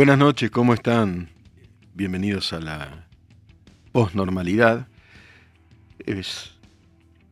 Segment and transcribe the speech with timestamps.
[0.00, 1.28] Buenas noches, ¿cómo están?
[1.92, 3.06] Bienvenidos a la
[3.92, 4.88] posnormalidad.
[5.98, 6.58] Es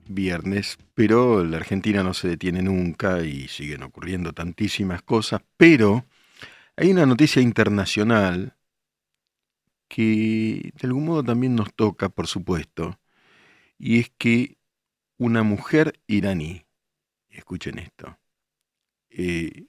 [0.06, 6.04] viernes, pero la Argentina no se detiene nunca y siguen ocurriendo tantísimas cosas, pero
[6.76, 8.54] hay una noticia internacional
[9.88, 13.00] que de algún modo también nos toca, por supuesto,
[13.78, 14.58] y es que
[15.16, 16.66] una mujer iraní,
[17.30, 18.18] escuchen esto,
[19.08, 19.68] eh,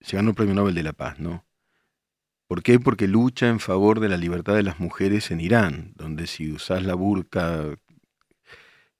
[0.00, 1.47] se ganó el Premio Nobel de la Paz, ¿no?
[2.48, 2.80] ¿Por qué?
[2.80, 6.82] Porque lucha en favor de la libertad de las mujeres en Irán, donde si usás
[6.82, 7.76] la burka,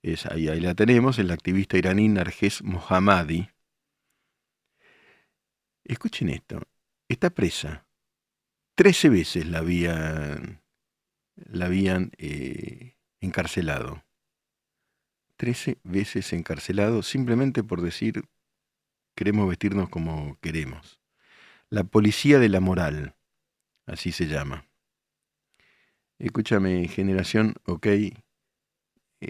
[0.03, 3.49] es, ahí, ahí la tenemos, el activista iraní Narges Mohammadi.
[5.83, 6.61] Escuchen esto,
[7.09, 7.87] está presa.
[8.75, 10.63] Trece veces la habían,
[11.35, 14.05] la habían eh, encarcelado.
[15.37, 18.25] Trece veces encarcelado simplemente por decir
[19.17, 21.01] queremos vestirnos como queremos.
[21.71, 23.15] La policía de la moral
[23.89, 24.67] así se llama.
[26.19, 28.13] Escúchame, generación, ok, eh,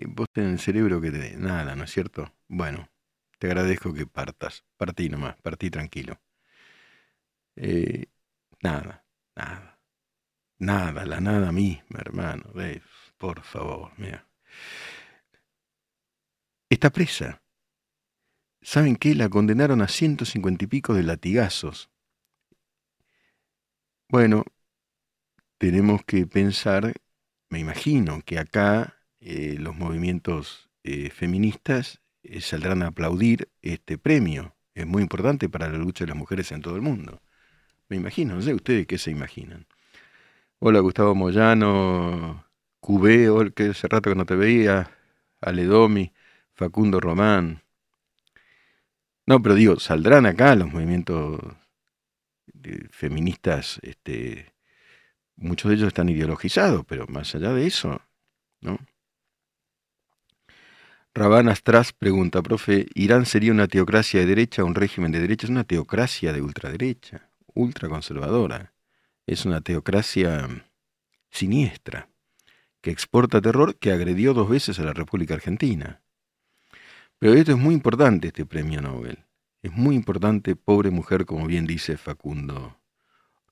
[0.07, 1.37] vos tenés el cerebro que te...
[1.37, 2.33] Nada, ¿no es cierto?
[2.49, 2.89] Bueno,
[3.39, 4.65] te agradezco que partas.
[4.77, 6.21] Partí nomás, partí tranquilo.
[7.57, 8.07] Eh,
[8.63, 9.05] nada,
[9.37, 9.81] nada.
[10.59, 12.45] Nada, la nada misma, hermano.
[13.19, 14.27] por favor, mira.
[16.71, 17.43] Está presa.
[18.63, 19.15] ¿Saben qué?
[19.15, 21.91] La condenaron a ciento cincuenta y pico de latigazos.
[24.11, 24.45] Bueno,
[25.59, 26.95] tenemos que pensar,
[27.51, 34.57] me imagino que acá eh, los movimientos eh, feministas eh, saldrán a aplaudir este premio.
[34.75, 37.21] Es muy importante para la lucha de las mujeres en todo el mundo.
[37.91, 39.67] Me imagino, no sé ustedes qué se imaginan.
[40.61, 42.47] Hola Gustavo Moyano,
[42.81, 44.91] Cubeo, que hace rato que no te veía,
[45.43, 46.13] Aledomi,
[46.55, 47.63] Facundo Román.
[49.27, 51.41] No, pero digo, saldrán acá los movimientos
[52.91, 54.55] feministas, este,
[55.37, 58.01] muchos de ellos están ideologizados, pero más allá de eso,
[58.61, 58.79] ¿no?
[61.15, 65.47] Rabán Astras pregunta, profe, ¿Irán sería una teocracia de derecha un régimen de derecha?
[65.47, 68.73] Es una teocracia de ultraderecha, ultraconservadora.
[69.27, 70.49] Es una teocracia
[71.31, 72.09] siniestra,
[72.81, 76.01] que exporta terror, que agredió dos veces a la República Argentina.
[77.19, 79.28] Pero esto es muy importante, este premio Nobel.
[79.69, 82.79] Es muy importante, pobre mujer, como bien dice Facundo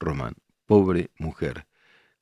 [0.01, 0.33] Román.
[0.65, 1.67] Pobre mujer.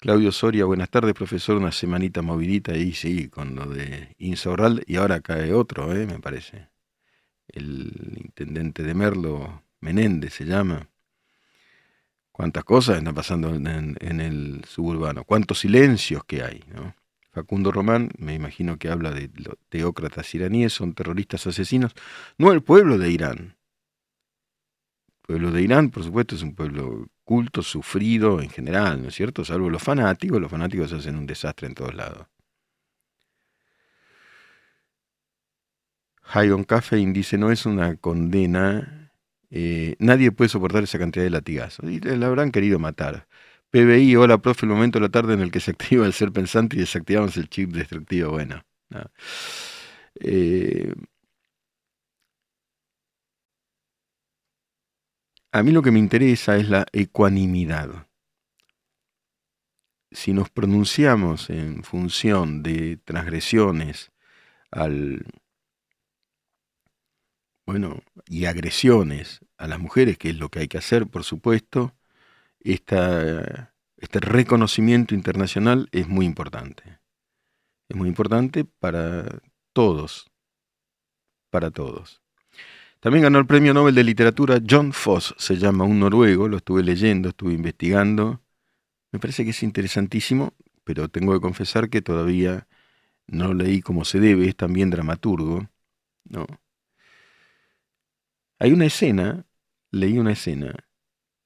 [0.00, 1.59] Claudio Soria, buenas tardes, profesor.
[1.59, 4.82] Una semanita movidita y sí, con lo de Insaurral.
[4.88, 6.06] Y ahora cae otro, ¿eh?
[6.06, 6.71] me parece.
[7.47, 10.88] El intendente de Merlo, Menéndez se llama.
[12.32, 15.22] Cuántas cosas están pasando en, el suburbano.
[15.22, 16.65] Cuántos silencios que hay.
[17.31, 21.93] Facundo Román, me imagino que habla de los teócratas iraníes, son terroristas asesinos,
[22.38, 23.55] no el pueblo de Irán,
[25.27, 29.45] pueblo de Irán, por supuesto, es un pueblo culto, sufrido en general, ¿no es cierto?
[29.45, 32.27] Salvo los fanáticos, los fanáticos hacen un desastre en todos lados.
[36.23, 39.12] Hayon Caffein dice, no es una condena,
[39.51, 41.89] eh, nadie puede soportar esa cantidad de latigazos.
[41.91, 43.27] Y la habrán querido matar.
[43.71, 46.33] PBI, hola profe, el momento de la tarde en el que se activa el ser
[46.33, 48.33] pensante y desactivamos el chip destructivo.
[48.33, 48.62] Bueno,
[50.21, 50.93] eh,
[55.55, 58.09] A mí lo que me interesa es la ecuanimidad.
[60.11, 64.11] Si nos pronunciamos en función de transgresiones
[64.73, 65.25] al
[67.65, 71.95] bueno, y agresiones a las mujeres, que es lo que hay que hacer, por supuesto,
[72.59, 73.69] este
[74.13, 76.99] reconocimiento internacional es muy importante.
[77.89, 79.41] Es muy importante para
[79.73, 80.29] todos,
[81.49, 82.24] para todos.
[83.05, 86.83] También ganó el Premio Nobel de Literatura John Foss, se llama un noruego, lo estuve
[86.83, 88.41] leyendo, estuve investigando.
[89.13, 90.55] Me parece que es interesantísimo,
[90.85, 92.67] pero tengo que confesar que todavía
[93.27, 95.69] no lo leí como se debe, es también dramaturgo.
[96.25, 96.47] ¿no?
[98.59, 99.45] Hay una escena,
[99.91, 100.75] leí una escena,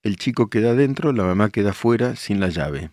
[0.05, 2.93] el chico queda dentro, la mamá queda fuera sin la llave.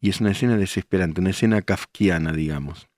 [0.00, 2.88] Y es una escena desesperante, una escena kafkiana, digamos.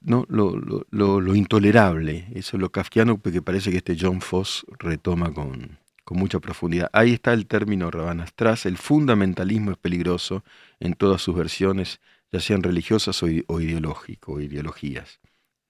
[0.00, 0.24] ¿No?
[0.28, 0.56] Lo,
[0.90, 6.18] lo, intolerable, eso es lo kafkiano que parece que este John Foss retoma con, con
[6.18, 6.90] mucha profundidad.
[6.92, 10.44] Ahí está el término Rabanastras, el fundamentalismo es peligroso
[10.80, 12.00] en todas sus versiones,
[12.32, 15.20] ya sean religiosas o, o ideológico, ideologías.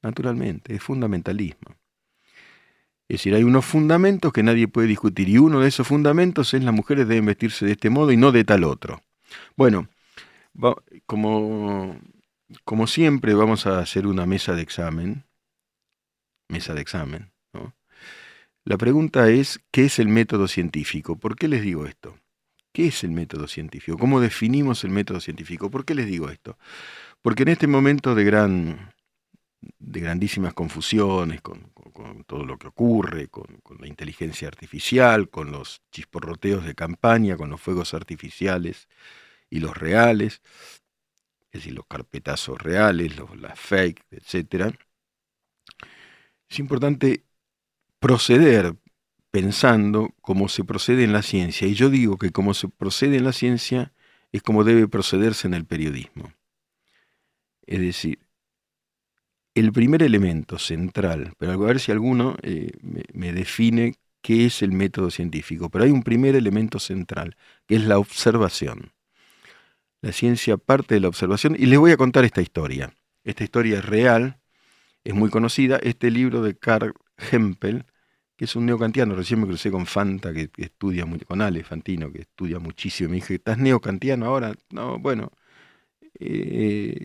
[0.03, 1.77] Naturalmente, es fundamentalismo.
[3.09, 6.63] Es decir, hay unos fundamentos que nadie puede discutir y uno de esos fundamentos es
[6.63, 9.03] las mujeres deben vestirse de este modo y no de tal otro.
[9.57, 9.89] Bueno,
[11.07, 11.97] como
[12.65, 15.25] como siempre vamos a hacer una mesa de examen,
[16.49, 17.33] mesa de examen.
[18.65, 21.17] La pregunta es, ¿qué es el método científico?
[21.17, 22.19] ¿Por qué les digo esto?
[22.73, 23.97] ¿Qué es el método científico?
[23.97, 25.71] ¿Cómo definimos el método científico?
[25.71, 26.59] ¿Por qué les digo esto?
[27.23, 28.93] Porque en este momento de gran
[29.61, 31.73] de grandísimas confusiones con,
[32.27, 37.61] todo lo que ocurre, con, la inteligencia artificial, con los chisporroteos de campaña, con los
[37.61, 38.89] fuegos artificiales
[39.51, 40.43] y los reales,
[41.51, 44.75] es decir, los carpetazos reales, los, las fake, etc.
[46.49, 47.25] Es importante
[47.99, 48.77] proceder
[49.31, 51.67] pensando como se procede en la ciencia.
[51.67, 53.93] Y yo digo que como se procede en la ciencia
[54.33, 56.33] es como debe procederse en el periodismo.
[57.67, 58.19] Es decir,
[59.55, 62.73] el primer elemento central, pero a ver si alguno eh,
[63.13, 67.37] me, define qué es el método científico, pero hay un primer elemento central,
[67.67, 68.93] que es la observación.
[70.01, 72.95] La ciencia parte de la observación y les voy a contar esta historia.
[73.25, 74.41] Esta historia es real,
[75.05, 75.79] es muy conocida.
[75.83, 76.95] Este libro de Karl
[77.33, 77.85] Hempel,
[78.37, 82.23] que es un neocantiano, recién me crucé con Fanta, que, estudia, con Ale Fantino, que
[82.23, 83.11] estudia muchísimo.
[83.11, 84.55] Me dije, ¿estás neocantiano ahora?
[84.71, 85.33] No, bueno.
[86.21, 87.05] Eh,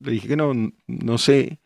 [0.00, 0.52] le dije que no,
[0.86, 1.60] no sé,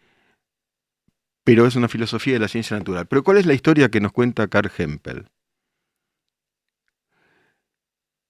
[1.44, 3.06] pero es una filosofía de la ciencia natural.
[3.06, 5.26] Pero ¿cuál es la historia que nos cuenta Karl Hempel?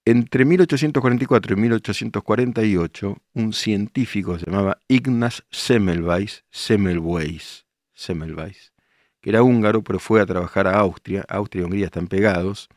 [0.07, 7.65] Entre 1844 y 1848, un científico se llamaba Ignaz Semmelweis, Semmelweis,
[7.95, 8.71] Semmelweis,
[9.19, 12.69] que era húngaro, pero fue a trabajar a Austria, Austria y Hungría están pegados.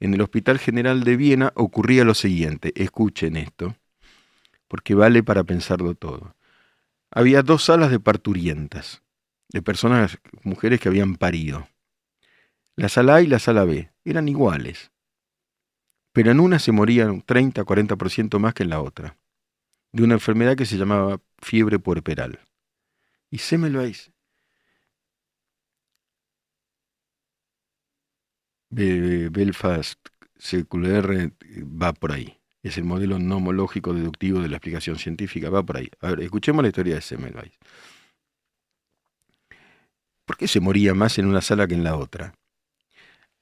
[0.00, 3.76] En el Hospital General de Viena ocurría lo siguiente, escuchen esto,
[4.66, 6.34] porque vale para pensarlo todo.
[7.12, 9.02] Había dos salas de parturientas,
[9.50, 11.68] de personas, mujeres que habían parido.
[12.74, 14.90] La sala A y la sala B eran iguales,
[16.16, 19.18] pero en una se morían 30-40% más que en la otra,
[19.92, 22.40] de una enfermedad que se llamaba fiebre puerperal.
[23.30, 24.10] Y Semmelweis
[28.70, 30.00] Belfast
[30.38, 31.32] CQR
[31.64, 32.40] va por ahí.
[32.62, 35.90] Es el modelo nomológico deductivo de la explicación científica, va por ahí.
[36.00, 37.52] A ver, escuchemos la historia de Semmelweis.
[40.24, 42.32] ¿Por qué se moría más en una sala que en la otra?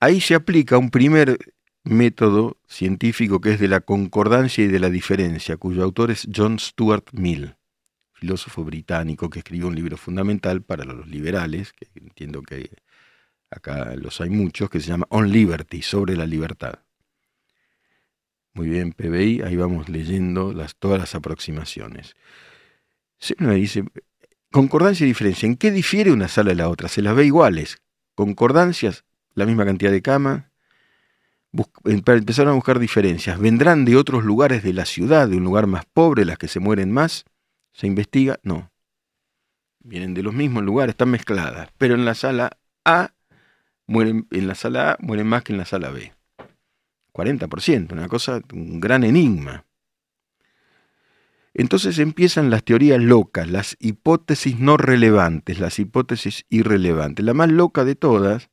[0.00, 1.38] Ahí se aplica un primer
[1.84, 6.58] método científico que es de la concordancia y de la diferencia, cuyo autor es John
[6.58, 7.56] Stuart Mill,
[8.14, 12.70] filósofo británico que escribió un libro fundamental para los liberales, que entiendo que
[13.50, 16.81] acá los hay muchos, que se llama On Liberty, sobre la libertad.
[18.54, 22.14] Muy bien, PBI, ahí vamos leyendo las, todas las aproximaciones.
[23.19, 23.84] Se me dice,
[24.50, 26.88] concordancia y diferencia, ¿en qué difiere una sala de la otra?
[26.88, 27.78] Se las ve iguales.
[28.14, 29.04] Concordancias,
[29.34, 30.52] la misma cantidad de cama,
[31.84, 33.38] empezaron a buscar diferencias.
[33.38, 36.60] ¿Vendrán de otros lugares de la ciudad, de un lugar más pobre, las que se
[36.60, 37.24] mueren más?
[37.72, 38.38] ¿Se investiga?
[38.42, 38.70] No.
[39.80, 41.70] Vienen de los mismos lugares, están mezcladas.
[41.78, 43.12] Pero en la sala A,
[43.86, 46.12] mueren, en la sala A mueren más que en la sala B.
[47.12, 49.64] 40%, una cosa, un gran enigma.
[51.54, 57.24] Entonces empiezan las teorías locas, las hipótesis no relevantes, las hipótesis irrelevantes.
[57.24, 58.50] La más loca de todas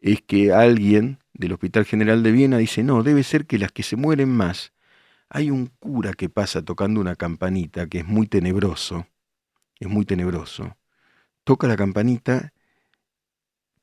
[0.00, 3.82] es que alguien del Hospital General de Viena dice, no, debe ser que las que
[3.82, 4.72] se mueren más,
[5.28, 9.06] hay un cura que pasa tocando una campanita que es muy tenebroso,
[9.78, 10.76] es muy tenebroso,
[11.44, 12.52] toca la campanita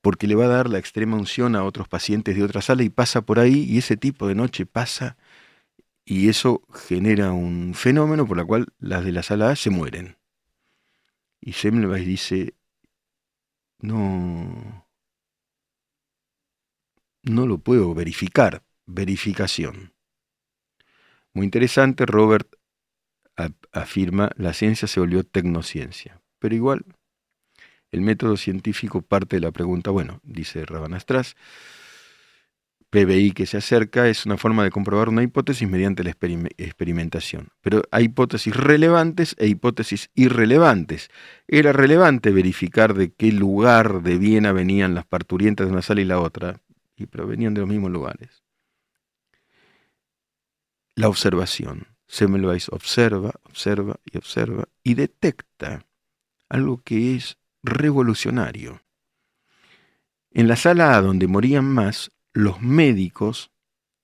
[0.02, 2.90] porque le va a dar la extrema unción a otros pacientes de otra sala y
[2.90, 5.16] pasa por ahí y ese tipo de noche pasa
[6.06, 10.18] y eso genera un fenómeno por el cual las de la sala A se mueren.
[11.40, 12.56] Y Semmelweis dice,
[13.80, 14.86] no,
[17.24, 18.64] no lo puedo verificar.
[18.86, 19.94] Verificación.
[21.34, 22.48] Muy interesante, Robert
[23.72, 26.22] afirma, la ciencia se volvió tecnociencia.
[26.40, 26.86] Pero igual,
[27.92, 31.36] el método científico parte de la pregunta, bueno, dice Rabanastras,
[32.90, 37.50] PBI que se acerca es una forma de comprobar una hipótesis mediante la experimentación.
[37.62, 41.10] Pero hay hipótesis relevantes e hipótesis irrelevantes.
[41.48, 46.06] Era relevante verificar de qué lugar de Viena venían las parturientas de una sala y
[46.06, 46.62] la otra,
[47.04, 48.44] y provenían de los mismos lugares.
[50.96, 51.88] La observación.
[52.08, 55.86] Semmelweis observa, observa y observa y detecta
[56.50, 58.82] algo que es revolucionario.
[60.32, 63.52] En la sala donde morían más, los médicos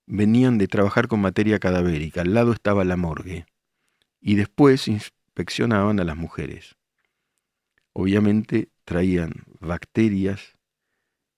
[0.05, 2.21] venían de trabajar con materia cadavérica.
[2.21, 3.45] Al lado estaba la morgue.
[4.19, 6.75] Y después inspeccionaban a las mujeres.
[7.93, 10.57] Obviamente traían bacterias,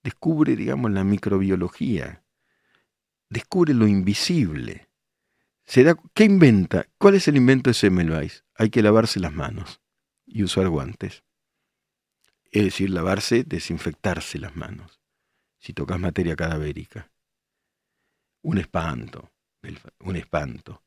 [0.03, 2.23] descubre, digamos, la microbiología,
[3.29, 4.89] descubre lo invisible.
[5.63, 6.87] Se ¿Qué inventa?
[6.97, 8.43] ¿Cuál es el invento de Semmelweis?
[8.55, 9.81] Hay que lavarse las manos
[10.25, 11.23] y usar guantes.
[12.51, 14.99] Es decir, lavarse, desinfectarse las manos.
[15.59, 17.11] Si tocas materia cadavérica.
[18.41, 19.31] Un espanto,
[19.99, 20.83] un espanto.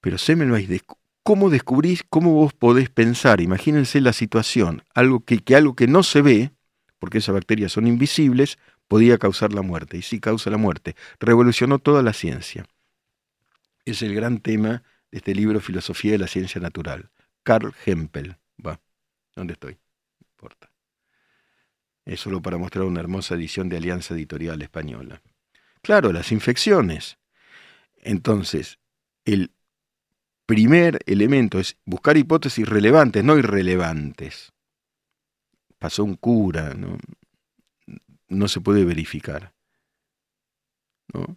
[0.00, 0.82] Pero Semmelweis,
[1.22, 3.40] ¿cómo descubrís, cómo vos podés pensar?
[3.40, 6.52] Imagínense la situación, algo que algo que no se ve,
[6.98, 9.96] porque esas bacterias son invisibles, podía causar la muerte.
[9.96, 10.96] Y sí causa la muerte.
[11.20, 12.66] Revolucionó toda la ciencia.
[13.84, 17.10] Es el gran tema de este libro Filosofía de la Ciencia Natural.
[17.42, 18.36] Carl Hempel.
[18.64, 18.80] Va,
[19.34, 19.74] ¿dónde estoy?
[19.74, 20.70] No importa.
[22.04, 25.22] Es solo para mostrar una hermosa edición de Alianza Editorial Española.
[25.82, 27.18] Claro, las infecciones.
[27.96, 28.78] Entonces,
[29.24, 29.52] el
[30.46, 34.52] primer elemento es buscar hipótesis relevantes, no irrelevantes.
[35.78, 36.98] Pasó un cura, ¿no?
[38.28, 39.52] no se puede verificar.
[41.12, 41.34] ¿no?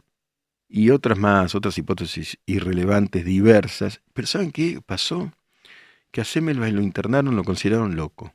[0.67, 4.01] Y otras más, otras hipótesis irrelevantes, diversas.
[4.13, 5.31] Pero ¿saben qué pasó?
[6.11, 8.33] Que a Semmelweis lo internaron, lo consideraron loco.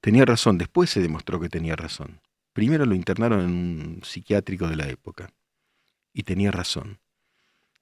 [0.00, 2.20] Tenía razón, después se demostró que tenía razón.
[2.52, 5.32] Primero lo internaron en un psiquiátrico de la época.
[6.12, 6.98] Y tenía razón.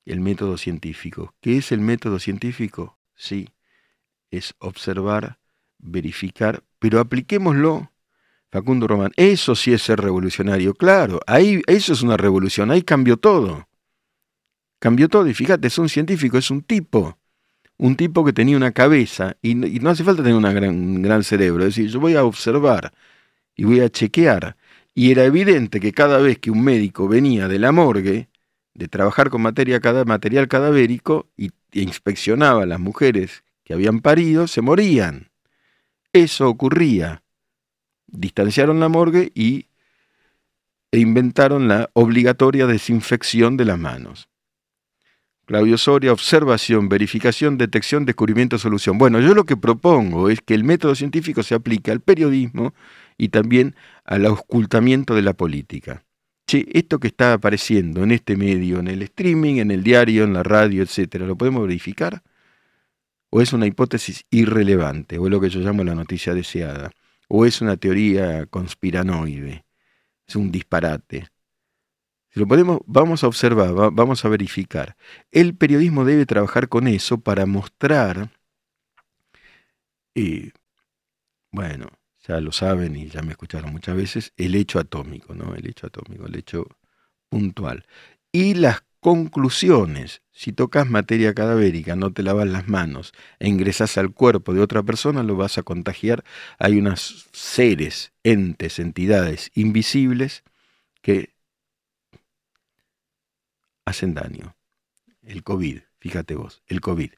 [0.05, 1.35] El método científico.
[1.41, 2.99] ¿Qué es el método científico?
[3.15, 3.49] Sí,
[4.31, 5.39] es observar,
[5.79, 7.91] verificar, pero apliquémoslo
[8.51, 13.19] Facundo Román, eso sí es ser revolucionario, claro, ahí eso es una revolución, ahí cambió
[13.19, 13.69] todo.
[14.79, 17.19] Cambió todo y fíjate, es un científico, es un tipo,
[17.77, 21.65] un tipo que tenía una cabeza y, no hace falta tener gran, un gran cerebro,
[21.65, 22.93] es decir, yo voy a observar
[23.57, 24.57] y voy a chequear.
[24.95, 28.29] Y era evidente que cada vez que un médico venía de la morgue,
[28.75, 34.47] de trabajar con materia, material cadavérico y, e inspeccionaba a las mujeres que habían parido,
[34.47, 35.28] se morían.
[36.13, 37.23] Eso ocurría
[38.09, 39.67] distanciaron la morgue y,
[40.91, 44.29] e inventaron la obligatoria desinfección de las manos.
[45.45, 48.99] Claudio Soria, observación, verificación, detección, descubrimiento, solución.
[48.99, 52.75] Bueno, yo lo que propongo es que el método científico se aplique al periodismo
[53.17, 53.75] y también
[54.05, 56.05] al ocultamiento de la política.
[56.47, 60.35] Che, esto que está apareciendo en este medio, en el streaming, en el diario, en
[60.35, 62.23] la radio, etcétera, ¿lo podemos verificar?
[63.31, 65.19] ¿O es una hipótesis irrelevante?
[65.19, 66.91] ¿O es lo que yo llamo la noticia deseada?
[67.29, 69.65] o es una teoría conspiranoide,
[70.27, 71.29] es un disparate.
[72.31, 74.97] Si lo podemos, vamos a observar, vamos a verificar.
[75.31, 78.31] El periodismo debe trabajar con eso para mostrar,
[80.15, 80.53] eh,
[81.51, 81.89] bueno,
[82.27, 85.55] ya lo saben y ya me escucharon muchas veces, el hecho atómico, ¿no?
[85.55, 86.67] El hecho atómico, el hecho
[87.29, 87.87] puntual.
[88.33, 90.23] Y las conclusiones.
[90.33, 94.83] Si tocas materia cadavérica, no te lavas las manos e ingresas al cuerpo de otra
[94.83, 96.25] persona, lo vas a contagiar.
[96.59, 100.45] Hay unos seres, entes, entidades invisibles
[101.03, 101.35] que
[103.85, 104.57] hacen daño.
[105.23, 107.11] El COVID, fíjate vos, el COVID.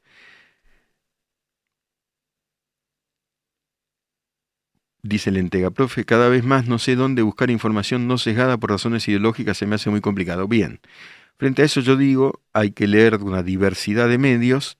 [5.03, 9.09] Dice Lentega, profe, cada vez más no sé dónde buscar información no sesgada por razones
[9.09, 10.47] ideológicas, se me hace muy complicado.
[10.47, 10.81] Bien,
[11.41, 14.79] Frente a eso yo digo, hay que leer una diversidad de medios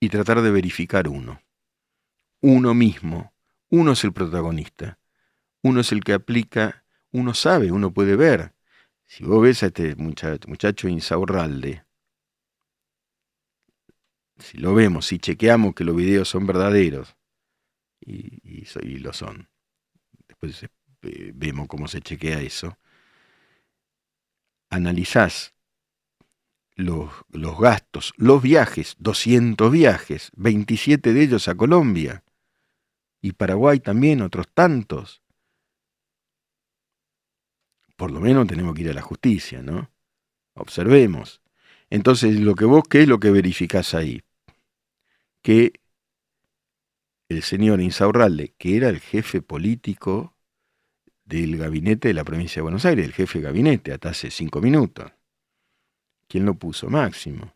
[0.00, 1.42] y tratar de verificar uno.
[2.40, 3.34] Uno mismo.
[3.68, 4.98] Uno es el protagonista.
[5.62, 8.54] Uno es el que aplica, uno sabe, uno puede ver.
[9.04, 11.84] Si vos ves a este muchacho, muchacho Insaurralde,
[14.38, 17.18] si lo vemos, si chequeamos que los videos son verdaderos,
[18.00, 19.50] y, y lo son,
[20.26, 20.62] después
[21.02, 22.78] eh, vemos cómo se chequea eso,
[24.70, 25.54] analizás
[26.74, 32.22] los, los, gastos, los viajes, 200 viajes, 27 de ellos a Colombia,
[33.20, 35.22] y Paraguay también, otros tantos,
[37.96, 39.90] por lo menos tenemos que ir a la justicia, ¿no?
[40.54, 41.40] Observemos.
[41.88, 44.22] Entonces, lo que vos, ¿qué es lo que verificás ahí?
[45.42, 45.72] Que
[47.28, 50.35] el señor Insaurralde, que era el jefe político
[51.26, 54.60] del gabinete de la provincia de Buenos Aires, el jefe de gabinete, hasta hace cinco
[54.60, 55.12] minutos.
[56.28, 56.88] ¿Quién lo puso?
[56.88, 57.54] Máximo.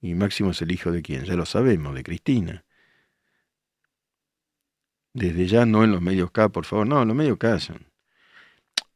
[0.00, 2.64] Y Máximo es el hijo de quién, ya lo sabemos, de Cristina.
[5.12, 7.86] Desde ya no en los medios K, por favor, no, en los medios K son.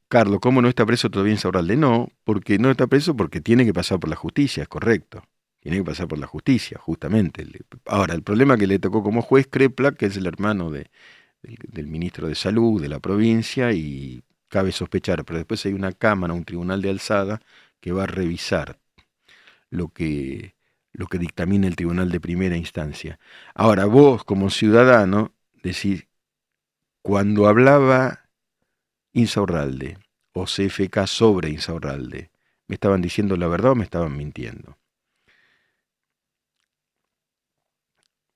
[0.08, 1.76] Carlos, ¿cómo no está preso todavía en Saurralde?
[1.76, 5.24] No, porque no está preso porque tiene que pasar por la justicia, es correcto.
[5.60, 7.46] Tiene que pasar por la justicia, justamente.
[7.86, 10.90] Ahora, el problema que le tocó como juez Crepla, que es el hermano de,
[11.42, 16.34] del, ministro de Salud de la provincia y cabe sospechar, pero después hay una cámara,
[16.34, 17.40] un tribunal de alzada
[17.80, 18.78] que va a revisar
[19.70, 20.54] lo que,
[20.92, 23.18] lo que dictamina el tribunal de primera instancia.
[23.54, 25.32] Ahora, vos como ciudadano
[25.62, 26.06] decís,
[27.02, 28.28] cuando hablaba
[29.12, 29.98] Insaurralde
[30.32, 32.30] o CFK sobre Insaurralde,
[32.66, 34.79] ¿me estaban diciendo la verdad o me estaban mintiendo?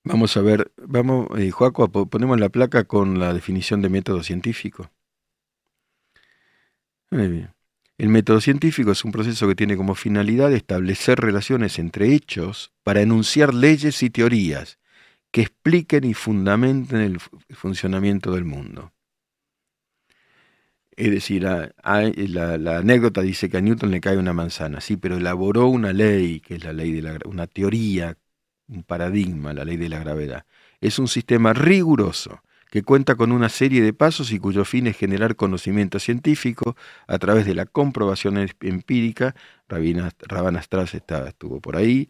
[0.04, 4.90] Vamos a ver, vamos, eh, Joaco, ponemos la placa con la definición de método científico.
[7.10, 7.54] Muy bien.
[7.96, 13.00] El método científico es un proceso que tiene como finalidad establecer relaciones entre hechos para
[13.00, 14.78] enunciar leyes y teorías
[15.30, 17.18] que expliquen y fundamenten el
[17.56, 18.92] funcionamiento del mundo.
[20.96, 25.66] Es decir, la, anécdota dice que a Newton le cae una manzana, sí, pero elaboró
[25.66, 28.16] una ley, que es la ley de la una teoría,
[28.68, 30.44] un paradigma, la ley de la gravedad.
[30.80, 34.96] Es un sistema riguroso que cuenta con una serie de pasos y cuyo fin es
[34.96, 39.36] generar conocimiento científico a través de la comprobación empírica.
[39.68, 42.08] Rabban Strass está, estuvo por ahí,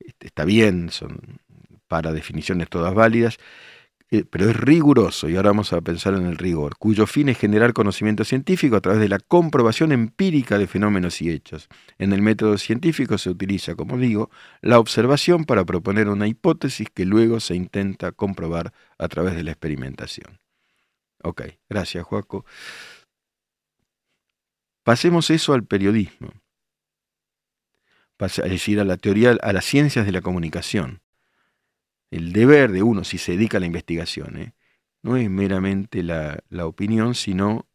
[0.00, 1.20] este, está bien, son
[1.86, 3.36] para definiciones todas válidas,
[4.24, 7.72] pero es riguroso, y ahora vamos a pensar en el rigor, cuyo fin es generar
[7.72, 11.68] conocimiento científico a través de la comprobación empírica de fenómenos y hechos.
[11.98, 14.30] En el método científico se utiliza, como digo,
[14.60, 19.52] la observación para proponer una hipótesis que luego se intenta comprobar a través de la
[19.52, 20.40] experimentación.
[21.22, 22.44] Ok, gracias, Joaco.
[24.84, 26.32] Pasemos eso al periodismo,
[28.18, 31.02] es decir, a la teoría, a las ciencias de la comunicación
[32.16, 34.54] el deber de uno, si se dedica a la investigación, ¿eh?
[35.02, 37.68] no es meramente la, opinión, sino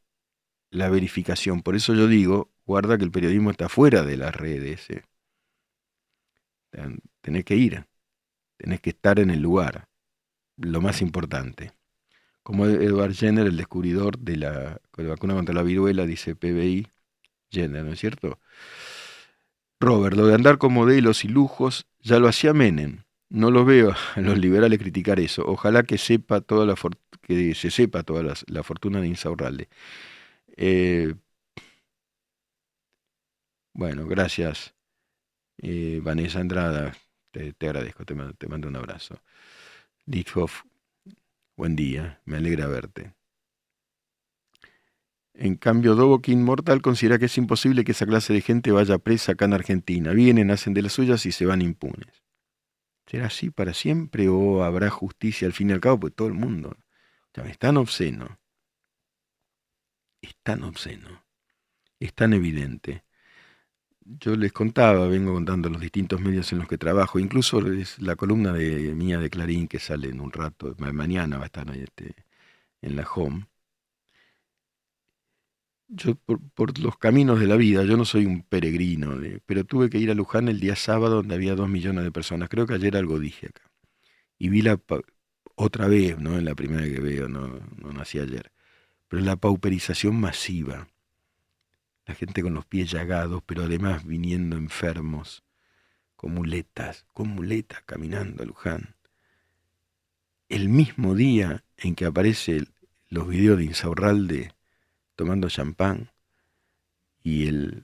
[0.72, 1.62] la verificación.
[1.62, 4.90] Por eso yo digo, guarda que el periodismo está fuera de las redes.
[4.90, 5.04] ¿eh?
[7.22, 7.86] Tenés que ir,
[8.58, 9.88] tenés que estar en el lugar,
[10.58, 11.74] lo más importante.
[12.42, 16.88] Como Edward Jenner, el descubridor de la, vacuna contra la viruela, dice PBI,
[17.52, 18.40] Jenner, ¿no es cierto?
[19.80, 23.96] Robert, lo de andar con modelos y lujos ya lo hacía Menem no lo veo
[24.16, 25.44] a los liberales criticar eso.
[25.46, 26.76] Ojalá que sepa toda la
[27.22, 29.70] que se sepa toda la, fortuna de Insaurralde.
[30.58, 31.16] Eh,
[33.74, 34.76] bueno, gracias,
[35.58, 36.94] eh, Vanessa Andrada.
[37.32, 39.22] Te, agradezco, te, mando un abrazo.
[40.06, 40.64] Dithoff,
[41.56, 43.14] buen día, me alegra verte.
[45.34, 49.32] En cambio, Dobokin Mortal considera que es imposible que esa clase de gente vaya presa
[49.32, 50.12] acá en Argentina.
[50.12, 52.21] Vienen, hacen de las suyas y se van impunes.
[53.12, 56.00] ¿Será así para siempre o habrá justicia al fin y al cabo?
[56.00, 56.78] Pues todo el mundo.
[57.34, 58.40] es tan obsceno.
[60.22, 61.26] Es tan obsceno.
[62.00, 63.04] Es tan evidente.
[64.00, 68.16] Yo les contaba, vengo contando los distintos medios en los que trabajo, incluso es la
[68.16, 72.16] columna de mía de Clarín que sale en un rato, mañana va a estar este,
[72.82, 73.51] en la home
[75.92, 79.98] yo por, los caminos de la vida, yo no soy un peregrino, pero tuve que
[79.98, 82.50] ir a Luján el día sábado donde había dos millones de personas.
[82.50, 83.70] Creo que ayer algo dije acá.
[84.38, 84.80] Y vi la
[85.56, 88.52] otra vez, no en la primera que veo, no, no nací ayer,
[89.08, 90.88] pero la pauperización masiva.
[92.06, 95.44] La gente con los pies llagados, pero además viniendo enfermos,
[96.16, 98.96] con muletas, con muletas caminando a Luján.
[100.50, 102.70] El mismo día en que aparecen
[103.10, 104.54] los videos de Insaurralde
[105.22, 106.10] tomando champán
[107.22, 107.84] y el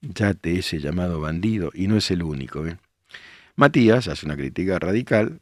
[0.00, 2.64] yate ese llamado bandido, y no es el único.
[2.68, 2.78] ¿eh?
[3.56, 5.40] Matías hace una crítica radical.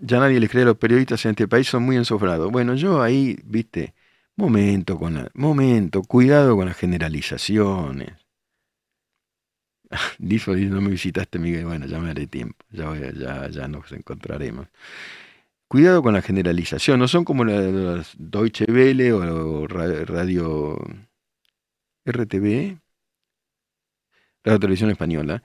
[0.00, 2.50] Ya nadie les cree a los periodistas en este país, son muy ensofrados.
[2.50, 3.92] Bueno, yo ahí, viste,
[4.34, 8.14] momento con la, momento, cuidado con las generalizaciones.
[10.18, 11.66] Dijo, no me visitaste, Miguel.
[11.66, 14.68] Bueno, ya me haré tiempo, ya, ya, ya nos encontraremos.
[15.70, 20.76] Cuidado con la generalización, no son como las Deutsche Welle o Radio
[22.04, 22.76] RTV,
[24.42, 25.44] Radio Televisión Española,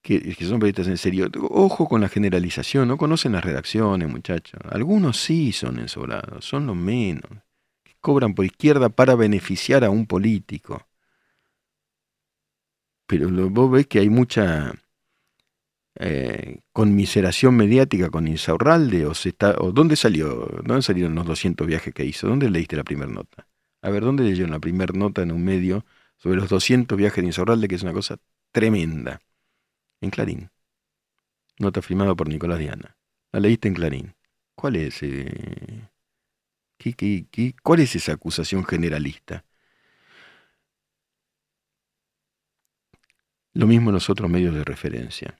[0.00, 1.28] que, son periodistas en serio.
[1.50, 4.58] Ojo con la generalización, no conocen las redacciones, muchachos.
[4.70, 7.30] Algunos sí son ensobrados, son los menos.
[8.00, 10.88] Cobran por izquierda para beneficiar a un político.
[13.06, 14.72] Pero vos ves que hay mucha
[15.96, 19.06] eh, conmiseración mediática con Insaurralde?
[19.06, 19.12] ¿O,
[19.58, 20.46] o dónde salió?
[20.64, 22.28] ¿Dónde salieron los 200 viajes que hizo?
[22.28, 23.46] ¿Dónde leíste la primera nota?
[23.82, 25.84] A ver, ¿dónde leyeron la primera nota en un medio
[26.16, 28.18] sobre los 200 viajes de Insaurralde, que es una cosa
[28.52, 29.20] tremenda?
[30.00, 30.50] En Clarín.
[31.58, 32.96] Nota firmada por Nicolás Diana.
[33.32, 34.14] La leíste en Clarín.
[34.54, 35.88] ¿Cuál es, eh,
[36.78, 39.44] qué, qué, cuál es esa acusación generalista?
[43.52, 45.36] Lo mismo en los otros medios de referencia.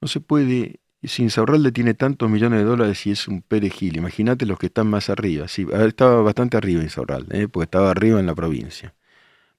[0.00, 4.46] No se puede, si Insaurralde tiene tantos millones de dólares y es un perejil, imagínate
[4.46, 5.48] los que están más arriba.
[5.48, 7.48] Sí, estaba bastante arriba Insaurralde, ¿eh?
[7.48, 8.94] porque estaba arriba en la provincia.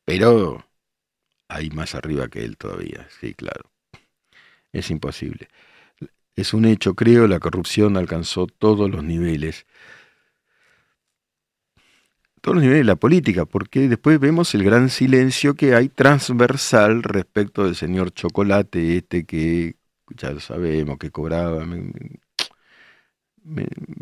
[0.05, 0.65] Pero
[1.47, 3.71] hay más arriba que él todavía, sí, claro.
[4.71, 5.49] Es imposible.
[6.35, 9.65] Es un hecho, creo, la corrupción alcanzó todos los niveles.
[12.41, 17.03] Todos los niveles de la política, porque después vemos el gran silencio que hay transversal
[17.03, 19.75] respecto del señor Chocolate, este que
[20.15, 21.65] ya lo sabemos, que cobraba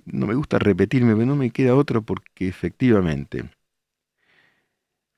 [0.05, 3.49] no me gusta repetirme, pero no me queda otro porque efectivamente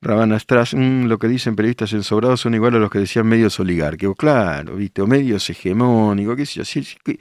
[0.02, 4.16] Rabanastras, mm, lo que dicen periodistas ensobrados son igual a los que decían medios oligárquicos,
[4.16, 5.00] claro, ¿viste?
[5.00, 7.14] o medios hegemónicos, qué sé yo,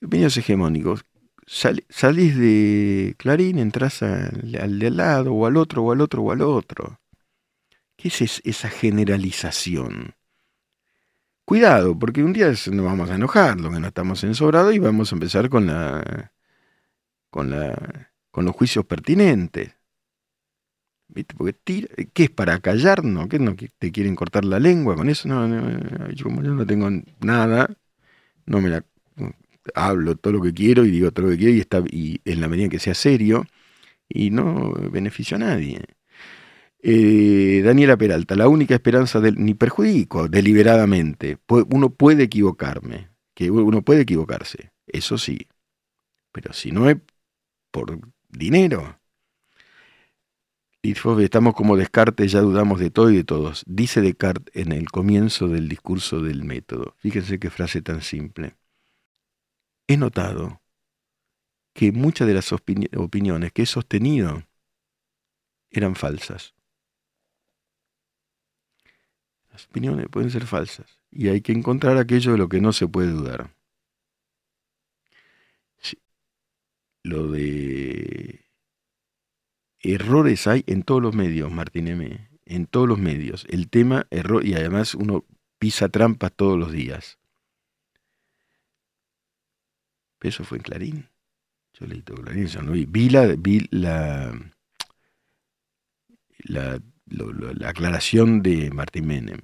[0.00, 1.04] medios hegemónicos.
[1.46, 6.30] salís de Clarín, entras al, de al lado, o al otro, o al otro, o
[6.32, 7.00] al otro.
[7.96, 10.14] ¿Qué es esa generalización?
[11.48, 15.10] Cuidado, porque un día nos vamos a enojar, lo que no estamos ensobrados, y vamos
[15.10, 16.30] a empezar con la,
[17.30, 19.74] con la, con los juicios pertinentes.
[21.08, 21.34] ¿Viste?
[21.34, 23.28] Porque tira, ¿qué es para callarnos?
[23.28, 25.26] ¿Qué no te quieren cortar la lengua con eso?
[25.26, 25.48] No,
[26.10, 27.74] yo como yo no tengo nada,
[28.44, 28.84] no me la
[29.74, 32.42] hablo todo lo que quiero y digo todo lo que quiero y está y en
[32.42, 33.46] la medida que sea serio
[34.06, 35.80] y no beneficio a nadie.
[36.90, 41.38] Eh, Daniela Peralta, la única esperanza del ni perjudico deliberadamente.
[41.68, 45.48] Uno puede equivocarme, que uno puede equivocarse, eso sí.
[46.32, 46.96] Pero si no es
[47.70, 48.98] por dinero,
[50.82, 53.64] estamos como Descartes, ya dudamos de todo y de todos.
[53.66, 56.94] Dice Descartes en el comienzo del discurso del método.
[57.00, 58.56] Fíjense qué frase tan simple.
[59.88, 60.62] He notado
[61.74, 64.44] que muchas de las opiniones que he sostenido
[65.70, 66.54] eran falsas.
[69.66, 73.10] Opiniones pueden ser falsas y hay que encontrar aquello de lo que no se puede
[73.10, 73.54] dudar.
[77.02, 78.44] Lo de
[79.80, 82.28] errores hay en todos los medios, Martín M.
[82.44, 83.46] En todos los medios.
[83.48, 85.24] El tema error y además uno
[85.58, 87.18] pisa trampas todos los días.
[90.20, 91.08] Eso fue en Clarín.
[91.74, 92.86] Yo leí todo Clarín, yo no vi.
[92.86, 94.32] Vi la, vi la,
[97.64, 99.40] aclaración de Martín Menem.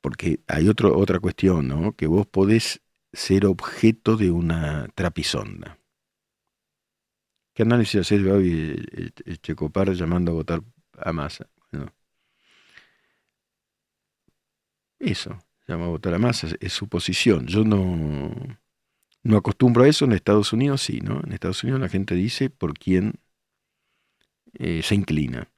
[0.00, 1.96] Porque hay otro, otra cuestión, ¿no?
[1.96, 2.80] Que vos podés
[3.12, 5.78] ser objeto de una trapisonda.
[7.54, 10.62] ¿Qué análisis haces de hoy Checopar llamando a votar
[10.98, 11.48] a masa?
[14.98, 17.46] eso, llama a votar a masa, es su posición.
[17.46, 18.30] Yo no,
[19.22, 21.20] no acostumbro a eso, en Estados Unidos sí, ¿no?
[21.24, 23.14] En Estados Unidos la gente dice por quién
[24.58, 25.48] eh, se inclina.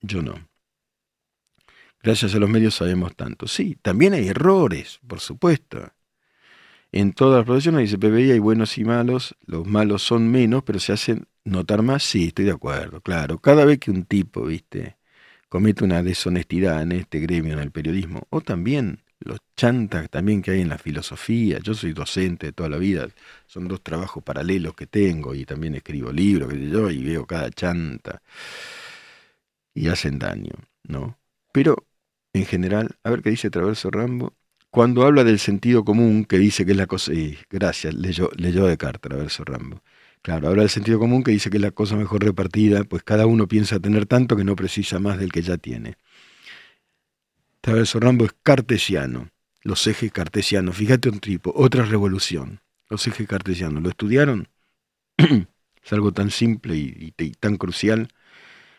[0.00, 0.48] Yo no.
[2.02, 3.46] Gracias a los medios sabemos tanto.
[3.46, 5.92] Sí, también hay errores, por supuesto.
[6.92, 10.80] En todas las profesiones dice PBI hay buenos y malos, los malos son menos, pero
[10.80, 13.38] se hacen notar más, sí, estoy de acuerdo, claro.
[13.38, 14.96] Cada vez que un tipo, viste,
[15.48, 20.52] comete una deshonestidad en este gremio, en el periodismo, o también los chantas también que
[20.52, 23.08] hay en la filosofía, yo soy docente de toda la vida,
[23.46, 28.22] son dos trabajos paralelos que tengo y también escribo libros, y veo cada chanta
[29.74, 30.52] y hacen daño,
[30.84, 31.18] ¿no?
[31.52, 31.86] Pero
[32.32, 34.34] en general, a ver qué dice Traverso Rambo,
[34.70, 37.12] cuando habla del sentido común, que dice que es la cosa.
[37.50, 39.82] gracias, leyó, leyó de carta, a verso Rambo.
[40.22, 43.26] Claro, habla del sentido común que dice que es la cosa mejor repartida, pues cada
[43.26, 45.96] uno piensa tener tanto que no precisa más del que ya tiene.
[47.60, 49.30] Traverso Rambo es cartesiano,
[49.62, 50.76] los ejes cartesianos.
[50.76, 52.60] Fíjate un tipo, otra revolución.
[52.88, 54.48] Los ejes cartesianos, ¿lo estudiaron?
[55.16, 58.08] es algo tan simple y, y tan crucial.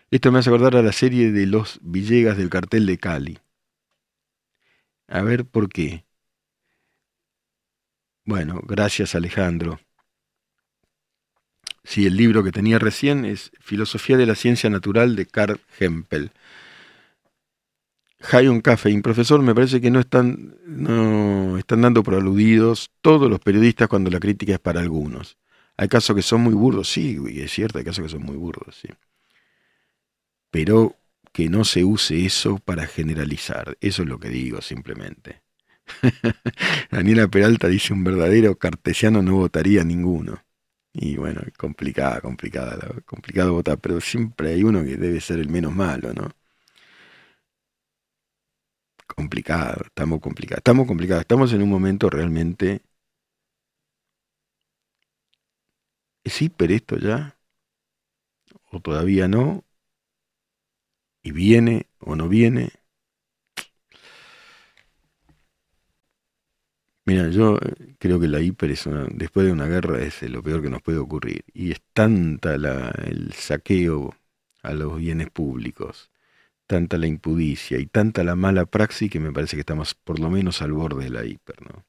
[0.10, 3.40] Esto me hace acordar a la serie de los Villegas del cartel de Cali.
[5.08, 6.06] A ver por qué.
[8.26, 9.80] Bueno, gracias Alejandro.
[11.84, 16.32] Sí, el libro que tenía recién es Filosofía de la Ciencia Natural de Karl Hempel.
[18.32, 23.40] Hayon Caffein, profesor, me parece que no están, no están dando por aludidos todos los
[23.40, 25.38] periodistas cuando la crítica es para algunos.
[25.78, 28.76] Hay casos que son muy burdos, sí, es cierto, hay casos que son muy burdos,
[28.80, 28.90] sí.
[30.52, 30.96] Pero
[31.32, 33.78] que no se use eso para generalizar.
[33.82, 35.42] Eso es lo que digo simplemente.
[36.92, 40.44] Daniela Peralta dice un verdadero cartesiano no votaría ninguno.
[40.94, 45.74] Y bueno, complicada, complicada, complicado votar, pero siempre hay uno que debe ser el menos
[45.74, 46.30] malo, ¿no?
[49.16, 52.82] Complicado, estamos complicados, estamos complicados, estamos en un momento realmente...
[56.24, 57.38] ¿Es hiper esto ya?
[58.72, 59.64] ¿O todavía no?
[61.24, 62.72] y viene o no viene.
[67.06, 70.62] Mira, yo eh, creo que la hiper es después de una guerra es lo peor
[70.62, 71.44] que nos puede ocurrir.
[71.54, 74.16] Y es tanta la, el saqueo
[74.64, 76.11] a los bienes públicos,
[76.72, 80.30] tanta la impudicia y tanta la mala praxis que me parece que estamos por lo
[80.30, 81.84] menos al borde de la hiper, ¿no?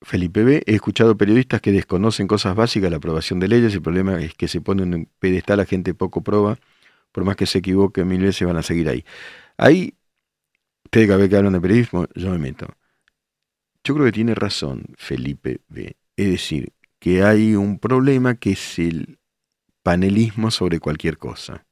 [0.00, 0.62] Felipe B.
[0.64, 3.74] He escuchado periodistas que desconocen cosas básicas, la aprobación de leyes.
[3.74, 6.58] El problema es que se ponen en pedestal, la gente poco prueba.
[7.12, 9.04] Por más que se equivoque mil veces, van a seguir ahí.
[9.58, 9.94] Ahí,
[10.84, 12.66] ustedes vez que hablan de periodismo, yo me meto.
[13.84, 15.96] yo creo que tiene razón Felipe B.
[16.16, 19.18] Es decir, que hay un problema que es el
[19.88, 21.66] panelismo sobre cualquier cosa.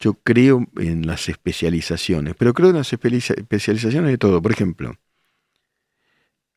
[0.00, 4.42] Yo creo en las especializaciones, pero creo en las especializaciones de todo.
[4.42, 4.98] Por ejemplo,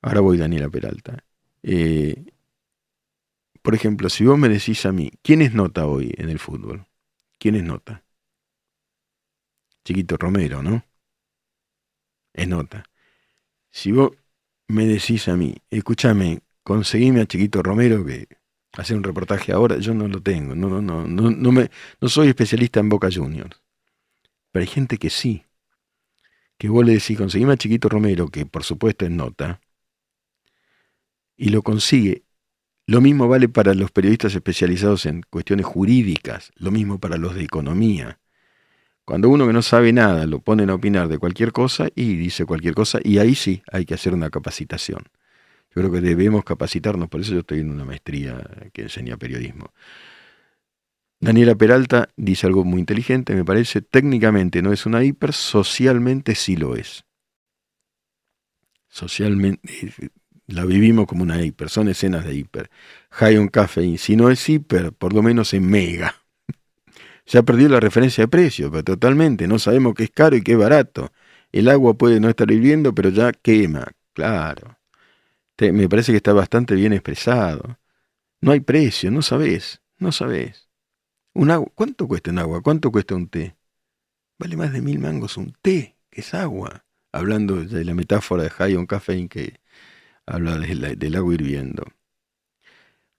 [0.01, 1.23] ahora voy Daniela Peralta.
[1.61, 2.25] Eh,
[3.61, 6.87] por ejemplo, si vos me decís a mí, ¿quién es nota hoy en el fútbol?
[7.37, 8.03] ¿Quién es nota?
[9.85, 10.83] Chiquito Romero, ¿no?
[12.33, 12.83] Es nota.
[13.69, 14.09] Si vos
[14.67, 18.38] me decís a mí, escúchame, conseguime a Chiquito Romero que
[18.79, 22.07] hace un reportaje ahora, yo no lo tengo, no, no, no, no, no, me, no
[22.07, 23.61] soy especialista en Boca Juniors.
[24.51, 25.43] Pero hay gente que sí.
[26.57, 29.59] Que vos le decís, conseguime a Chiquito Romero, que por supuesto es nota,
[31.37, 32.23] y lo consigue.
[32.85, 37.43] Lo mismo vale para los periodistas especializados en cuestiones jurídicas, lo mismo para los de
[37.43, 38.19] economía.
[39.05, 42.45] Cuando uno que no sabe nada lo ponen a opinar de cualquier cosa y dice
[42.45, 45.03] cualquier cosa, y ahí sí hay que hacer una capacitación.
[45.75, 49.71] Yo creo que debemos capacitarnos, por eso yo estoy en una maestría que enseña periodismo.
[51.21, 56.55] Daniela Peralta dice algo muy inteligente, me parece, técnicamente no es una hiper, socialmente sí
[56.55, 57.03] lo es.
[58.87, 59.61] Socialmente,
[60.47, 62.71] la vivimos como una hiper, son escenas de hiper.
[63.11, 66.15] High on caffeine, si no es hiper, por lo menos en mega.
[67.31, 70.53] Ya perdió la referencia de precio, pero totalmente, no sabemos qué es caro y qué
[70.53, 71.11] es barato.
[71.51, 74.78] El agua puede no estar hirviendo, pero ya quema, claro.
[75.61, 77.79] Me parece que está bastante bien expresado.
[78.41, 80.69] No hay precio, no sabés, no sabés.
[81.33, 82.61] Un agua, ¿Cuánto cuesta un agua?
[82.61, 83.55] ¿Cuánto cuesta un té?
[84.39, 86.85] Vale más de mil mangos un té, que es agua.
[87.11, 89.59] Hablando de la metáfora de High on Caffeine que
[90.25, 91.83] habla del agua hirviendo.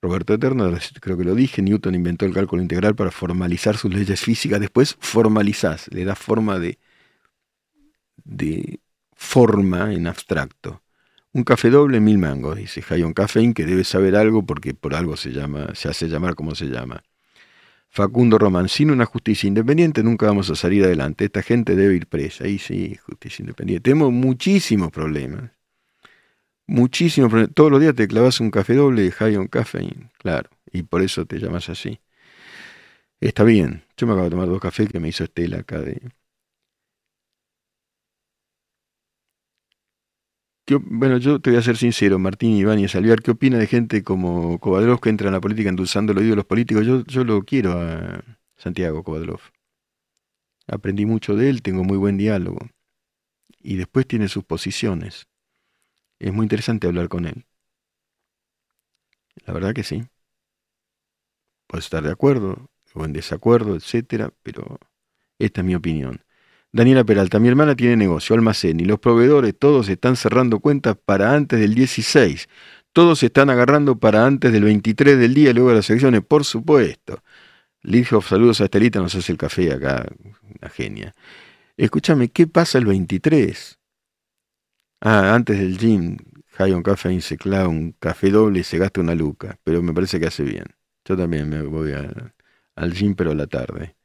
[0.03, 4.21] Roberto Eterno, creo que lo dije, Newton inventó el cálculo integral para formalizar sus leyes
[4.21, 4.61] físicas.
[4.61, 6.79] Después formalizás, le da forma de,
[8.25, 8.81] de
[9.13, 10.83] forma en abstracto.
[11.33, 15.17] Un café doble, mil mangos, dice Hayon Cafeín, que debe saber algo porque por algo
[15.17, 17.03] se llama, se hace llamar como se llama.
[17.89, 21.25] Facundo Román, sin una justicia independiente nunca vamos a salir adelante.
[21.27, 22.45] Esta gente debe ir presa.
[22.45, 23.91] Ahí sí, justicia independiente.
[23.91, 25.51] Tenemos muchísimos problemas
[26.71, 27.29] muchísimo.
[27.49, 31.03] Todos los días te clavas un café doble de high on caffeine, claro, y por
[31.03, 32.01] eso te llamas así.
[33.21, 33.85] Está bien.
[33.97, 36.01] Yo me acabo de tomar dos cafés que me hizo Estela acá de.
[40.79, 44.03] Bueno, yo te voy a ser sincero, Martín Iván y Salviar, ¿qué opina de gente
[44.05, 46.87] como Kovadlov que entra en la política endulzando el oído de los políticos?
[46.87, 48.23] Yo, yo lo quiero a
[48.57, 49.41] Santiago Kovadlov.
[50.67, 52.69] Aprendí mucho de él, tengo muy buen diálogo.
[53.63, 55.27] Y después tiene sus posiciones.
[56.19, 57.47] Es muy interesante hablar con él.
[59.47, 60.05] La verdad que sí.
[61.67, 64.79] Puedo estar de acuerdo o en desacuerdo, etcétera, pero
[65.39, 66.23] esta es mi opinión.
[66.73, 71.35] Daniela Peralta, mi hermana tiene negocio, almacén, y los proveedores todos están cerrando cuentas para
[71.35, 72.49] antes del 16.
[72.93, 77.23] Todos están agarrando para antes del 23 del día, luego de las elecciones, por supuesto.
[77.83, 80.07] Lidhoff, saludos a Estelita, nos hace el café acá,
[80.61, 81.15] una genia.
[81.77, 83.79] Escúchame, ¿qué pasa el 23?
[85.01, 86.19] Ah, antes del gym,
[86.59, 89.95] High on Caffeine se clava un café doble y se gasta una luca, pero me
[89.95, 90.67] parece que hace bien.
[91.05, 91.93] Yo también me voy
[92.77, 93.97] al gym, pero a la tarde.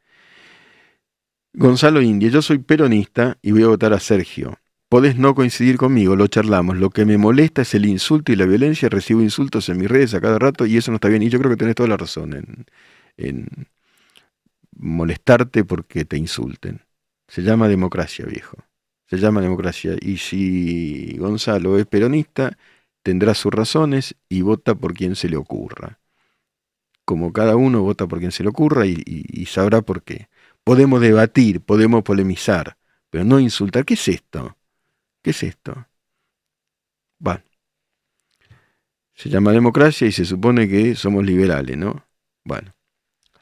[1.58, 4.60] Gonzalo India, yo soy peronista y voy a votar a Sergio.
[4.89, 6.78] Podés no coincidir conmigo, lo charlamos.
[6.78, 8.89] Lo que me molesta es el insulto y la violencia.
[8.89, 11.24] Recibo insultos en mis redes a cada rato y eso no está bien.
[11.24, 12.65] Y yo creo que tenés toda la razón en,
[13.18, 13.68] en
[14.78, 16.82] molestarte porque te insulten.
[17.28, 18.58] Se llama democracia, viejo
[19.08, 19.96] se llama democracia.
[20.02, 22.58] Y si Gonzalo es peronista,
[23.04, 26.00] tendrá sus razones y vota por quien se le ocurra.
[27.06, 30.28] Como cada uno vota por quien se le ocurra y, sabrá por qué.
[30.65, 32.75] Podemos debatir, podemos polemizar,
[33.12, 33.86] pero no insultar.
[33.86, 34.58] ¿Qué es esto?
[35.21, 35.86] ¿Qué es esto?
[37.19, 37.43] Bueno,
[39.13, 42.04] se llama democracia y se supone que somos liberales, ¿no?
[42.43, 42.73] Bueno,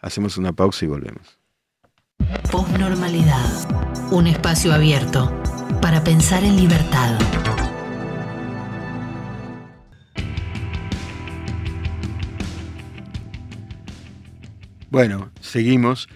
[0.01, 1.39] hacemos una pausa y volvemos.
[2.51, 4.11] Postnormalidad.
[4.11, 5.31] Un espacio abierto
[5.81, 7.17] para pensar en libertad.
[14.89, 16.09] Bueno, seguimos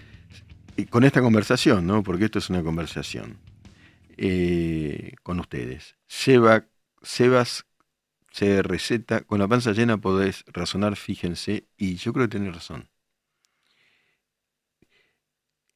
[0.86, 2.04] con esta conversación, ¿no?
[2.04, 3.38] Porque esto es una conversación
[4.18, 5.96] eh, con ustedes.
[6.08, 6.68] Seba,
[7.02, 7.66] Sebas
[8.32, 12.90] CRZ, con la panza llena podés razonar, fíjense, y yo creo que tiene razón.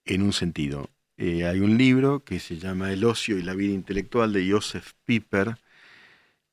[0.06, 3.74] En un sentido, eh, hay un libro que se llama El ocio y la vida
[3.74, 5.58] intelectual de Joseph Piper,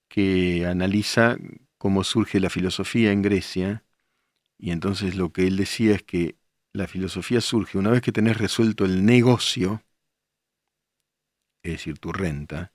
[0.08, 1.36] que analiza
[1.78, 3.84] cómo surge la filosofía en Grecia.
[4.58, 6.37] Y entonces lo que él decía es que
[6.78, 9.82] la filosofía surge una vez que tenés resuelto el negocio,
[11.62, 12.72] es decir, tu renta,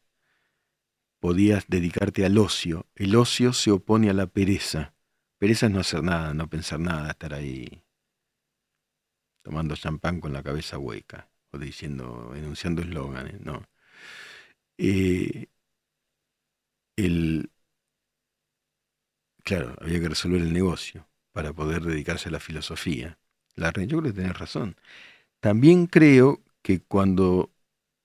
[1.19, 2.85] podías dedicarte al ocio.
[2.95, 4.93] El ocio se opone a la pereza.
[5.39, 7.83] Pereza es no hacer nada, no pensar nada, estar ahí
[9.41, 13.63] tomando champán con la cabeza hueca o diciendo, enunciando eslóganes, no.
[14.77, 15.47] Eh,
[16.97, 17.49] el,
[19.43, 23.17] claro, había que resolver el negocio para poder dedicarse a la filosofía.
[23.55, 24.75] La, yo creo que tenés razón.
[25.39, 27.51] También creo que cuando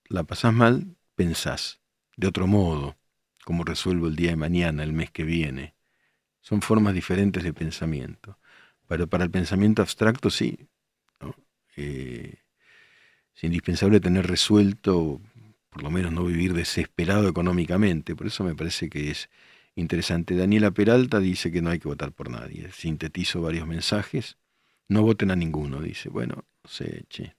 [0.07, 1.79] la pasás mal, pensás
[2.17, 2.97] de otro modo,
[3.45, 5.73] como resuelvo el día de mañana, el mes que viene.
[6.41, 8.37] Son formas diferentes de pensamiento.
[8.87, 10.67] Pero para el pensamiento abstracto sí.
[11.77, 12.35] Eh,
[13.35, 15.21] es indispensable tener resuelto,
[15.69, 18.15] por lo menos no vivir desesperado económicamente.
[18.15, 19.29] Por eso me parece que es
[19.75, 20.35] interesante.
[20.35, 22.69] Daniela Peralta dice que no hay que votar por nadie.
[22.73, 24.37] Sintetizo varios mensajes.
[24.89, 26.09] No voten a ninguno, dice.
[26.09, 27.35] Bueno, no sé, che.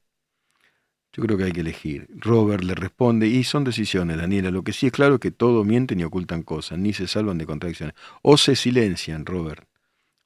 [1.13, 2.09] Yo creo que hay que elegir.
[2.15, 4.51] Robert le responde, y son decisiones, Daniela.
[4.51, 7.39] Lo que sí es claro es que todo mienten y ocultan cosas, ni se salvan
[7.39, 7.97] de contradicciones.
[8.23, 9.69] O se silencian, Robert,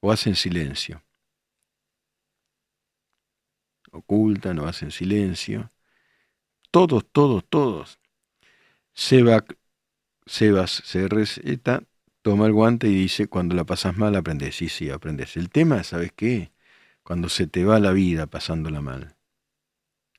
[0.01, 1.03] o hacen silencio.
[3.91, 5.71] Ocultan o hacen silencio.
[6.71, 7.99] Todos, todos, todos.
[8.93, 9.43] Sebas
[10.83, 11.83] se receta,
[12.21, 14.55] toma el guante y dice, cuando la pasas mal aprendes.
[14.55, 15.37] Sí, sí, aprendes.
[15.37, 16.51] El tema, ¿sabes qué?
[17.05, 19.15] Cuando se te va la vida pasándola mal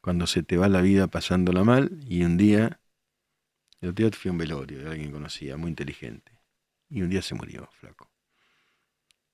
[0.07, 2.81] cuando se te va la vida pasándola mal y un día,
[3.81, 6.31] el otro día fui un velorio de alguien que conocía, muy inteligente,
[6.89, 8.09] y un día se murió, flaco.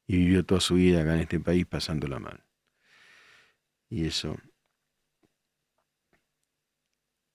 [0.06, 2.42] Y vivió toda su vida acá en este país pasándola mal.
[3.90, 4.34] Y eso,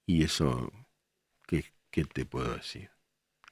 [0.08, 0.73] y eso,
[1.45, 1.63] ¿qué,
[2.06, 2.89] te puedo decir?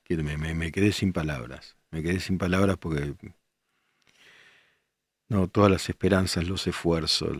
[0.10, 3.14] Me, me, quedé sin palabras, me quedé sin palabras porque
[5.30, 7.38] no, todas las esperanzas, los esfuerzos,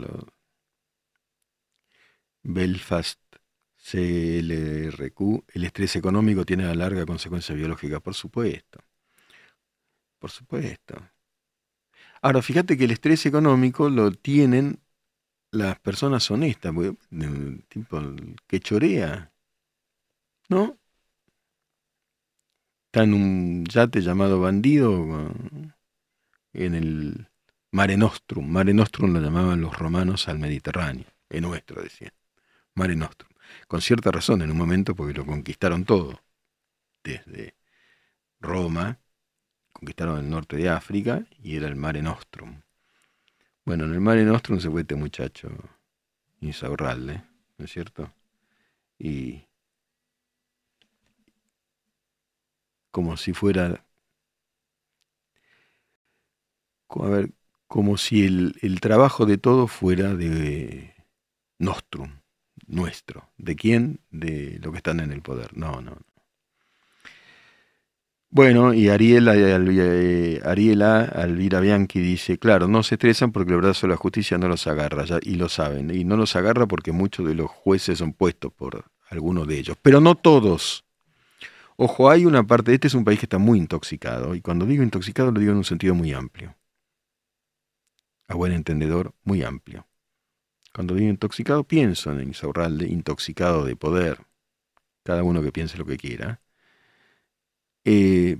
[2.42, 3.20] Belfast
[3.76, 8.80] CLRQ, el estrés económico tiene a larga consecuencia biológica, por supuesto.
[10.18, 10.94] Por supuesto.
[12.22, 14.80] Ahora, fíjate que el estrés económico lo tienen
[15.52, 16.72] las personas honestas,
[17.68, 18.00] tipo
[18.46, 19.32] que chorea,
[20.48, 20.78] ¿no?
[22.86, 25.30] Está en un yate llamado Bandido
[26.52, 27.28] en el
[27.76, 28.48] Mare Nostrum.
[28.48, 32.12] Mare Nostrum lo llamaban los romanos al Mediterráneo, es nuestro, decían.
[32.74, 33.30] Mare Nostrum.
[33.68, 36.22] Con cierta razón en un momento porque lo conquistaron todo.
[37.04, 37.54] Desde
[38.40, 38.98] Roma,
[39.74, 42.62] conquistaron el norte de África y era el Mare Nostrum.
[43.66, 45.50] Bueno, en el Mare Nostrum se fue este muchacho
[46.40, 47.24] Insaurralde,
[47.58, 48.10] ¿no es cierto?
[48.98, 49.44] Y
[52.90, 53.84] como si fuera,
[56.88, 57.30] a ver,
[57.66, 60.94] como si el, el trabajo de todo fuera de
[61.58, 62.10] Nostrum
[62.66, 63.30] nuestro.
[63.38, 64.00] ¿De quién?
[64.10, 65.56] De los que están en el poder.
[65.56, 65.98] No, no.
[68.28, 73.86] Bueno, y Ariela, eh, Ariela Alvira Bianchi dice, claro, no se estresan porque el brazo
[73.86, 76.92] de la justicia no los agarra, ya, y lo saben, y no los agarra porque
[76.92, 80.84] muchos de los jueces son puestos por algunos de ellos, pero no todos.
[81.76, 84.82] Ojo, hay una parte, este es un país que está muy intoxicado, y cuando digo
[84.82, 86.54] intoxicado lo digo en un sentido muy amplio.
[88.28, 89.86] A buen entendedor, muy amplio.
[90.74, 94.26] Cuando digo intoxicado, pienso en Insaurralde, intoxicado de poder.
[95.04, 96.40] Cada uno que piense lo que quiera.
[97.84, 98.36] Eh,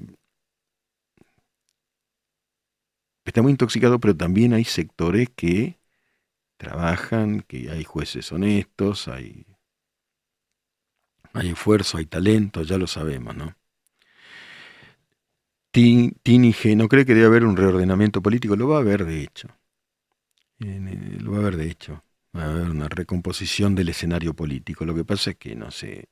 [3.25, 5.79] está muy intoxicado, pero también hay sectores que
[6.57, 9.47] trabajan, que hay jueces honestos, hay,
[11.33, 13.57] hay esfuerzo, hay talento, ya lo sabemos, ¿no?
[15.71, 19.23] Tini G no cree que debe haber un reordenamiento político, lo va a haber de
[19.23, 19.49] hecho.
[20.59, 22.03] Lo va a haber de hecho
[22.37, 24.85] va a haber una recomposición del escenario político.
[24.85, 26.09] Lo que pasa es que, no sé,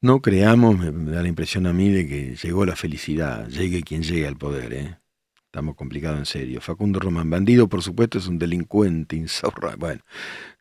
[0.00, 4.02] no creamos, me, da la impresión a mí de que llegó la felicidad, llegue quien
[4.02, 4.98] llegue al poder, ¿eh?
[5.46, 6.60] Estamos complicados en serio.
[6.62, 9.76] Facundo Román, bandido, por supuesto, es un delincuente, insaurra.
[9.76, 10.00] Bueno,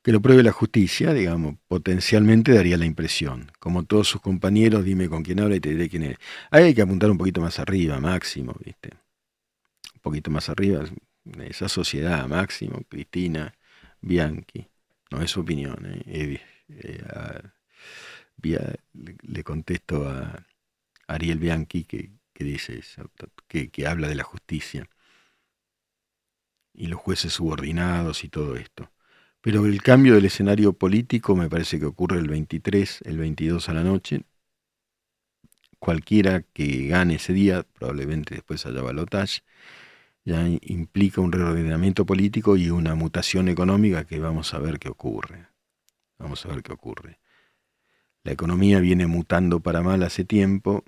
[0.04, 3.54] que lo pruebe la justicia, digamos, potencialmente daría la impresión.
[3.58, 6.18] Como todos sus compañeros, dime con quién habla y te diré quién es.
[6.50, 8.90] Ahí hay que apuntar un poquito más arriba, máximo, ¿viste?
[9.96, 10.84] Un poquito más arriba,
[11.40, 13.54] esa sociedad, máximo, Cristina,
[14.02, 14.68] Bianchi,
[15.12, 16.42] no es su opinión, ¿eh?
[16.70, 17.04] Eh,
[19.24, 20.46] le, contesto a
[21.08, 23.12] Ariel Bianchi que, dice eso,
[23.48, 24.90] que, que habla de la justicia
[26.74, 28.92] y los jueces subordinados y todo esto.
[29.42, 33.74] Pero el cambio del escenario político me parece que ocurre el 23, el 22 a
[33.74, 34.24] la noche.
[35.80, 39.42] Cualquiera que gane ese día, probablemente después haya balotaje,
[40.24, 45.48] ya implica un reordenamiento político y una mutación económica que vamos a ver qué ocurre.
[46.20, 47.20] Vamos a ver qué ocurre.
[48.24, 50.84] La economía viene mutando para mal hace tiempo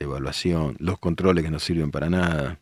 [0.00, 2.60] devaluación, los controles que no sirven para nada.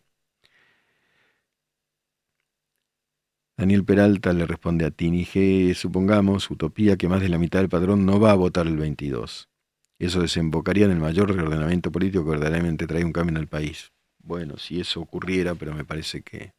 [3.57, 7.69] Daniel Peralta le responde a Tini G, supongamos, utopía, que más de la mitad del
[7.69, 9.49] padrón no va a votar el 22.
[9.99, 13.91] Eso desembocaría en el mayor reordenamiento político que verdaderamente trae un cambio en el país.
[14.19, 16.53] Bueno, si eso ocurriera, pero me parece que,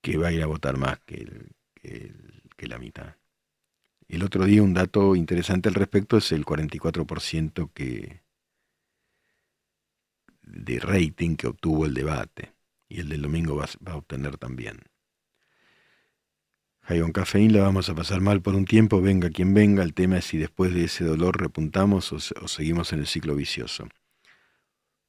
[0.00, 1.26] que va a ir a votar más que,
[1.82, 3.16] que la mitad.
[4.08, 8.22] El otro día un dato interesante al respecto es el 44% que,
[10.46, 12.54] de rating que obtuvo el debate
[12.88, 14.78] y el del domingo va, a obtener también.
[16.82, 20.18] Jaion Cafeín la vamos a pasar mal por un tiempo, venga quien venga, el tema
[20.18, 23.88] es si después de ese dolor repuntamos o, seguimos en el ciclo vicioso.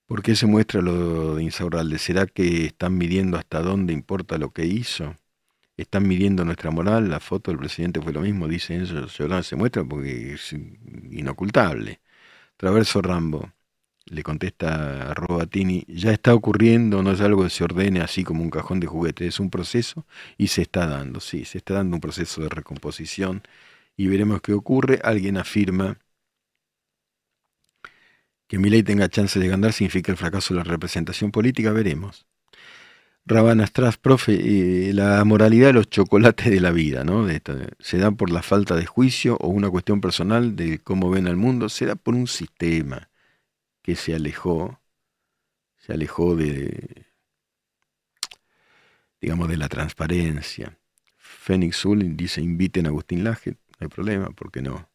[0.07, 1.97] ¿Por qué se muestra lo de Insaurralde?
[1.99, 5.15] ¿Será que están midiendo hasta dónde importa lo que hizo?
[5.77, 7.09] ¿Están midiendo nuestra moral?
[7.09, 9.13] La foto del presidente fue lo mismo, dicen ellos,
[9.47, 10.53] se muestra porque es
[11.11, 12.01] inocultable.
[12.57, 13.51] Traverso Rambo
[14.05, 18.43] le contesta a Robatini, ya está ocurriendo, no es algo que se ordene así como
[18.43, 20.05] un cajón de juguetes, es un proceso
[20.37, 23.43] y se está dando, sí, se está dando un proceso de recomposición
[23.97, 24.99] y veremos qué ocurre.
[25.03, 25.99] Alguien afirma
[28.47, 32.25] que mi ley tenga chance de ganar significa el fracaso de la representación política, veremos.
[33.25, 37.27] Rabana Astras, profe, la moralidad de los chocolates de la vida, ¿no?
[37.79, 41.35] ¿Se da por la falta de juicio o una cuestión personal de cómo ven al
[41.35, 41.67] mundo?
[41.67, 43.09] ¿Se da por un sistema?
[43.87, 44.81] que se alejó,
[45.77, 47.05] se alejó de,
[49.21, 50.77] digamos, de la transparencia.
[51.15, 54.89] Fénix Zul dice, inviten a Agustín Laje, no hay problema, ¿por qué no?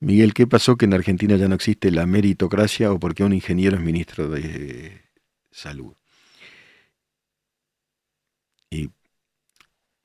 [0.00, 3.32] Miguel, ¿qué pasó que en Argentina ya no existe la meritocracia o por qué un
[3.32, 5.02] ingeniero es ministro de
[5.50, 5.94] salud?
[8.70, 8.90] Y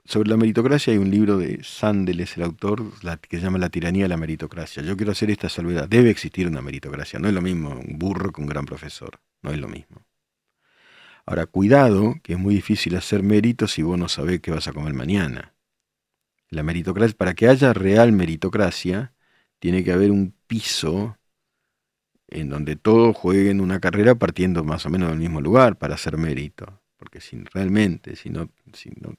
[0.06, 2.84] sobre la meritocracia hay un libro de Sandel, es el autor,
[3.28, 4.82] que se llama La tiranía de la meritocracia.
[4.82, 5.90] Yo quiero hacer esta salvedad.
[5.90, 7.20] Debe existir una meritocracia.
[7.20, 9.20] No es lo mismo un burro que un gran profesor.
[9.42, 10.06] No es lo mismo.
[11.26, 14.74] Ahora, cuidado, que es muy difícil hacer méritos si vos no sabés qué vas a
[14.74, 15.54] comer mañana.
[16.50, 19.14] La meritocracia, para que haya real meritocracia,
[19.62, 21.18] tiene que haber un piso
[22.28, 26.18] en donde todos jueguen una carrera partiendo más o menos del mismo lugar para hacer
[26.18, 26.82] mérito.
[26.98, 29.14] Porque si realmente, si no, si no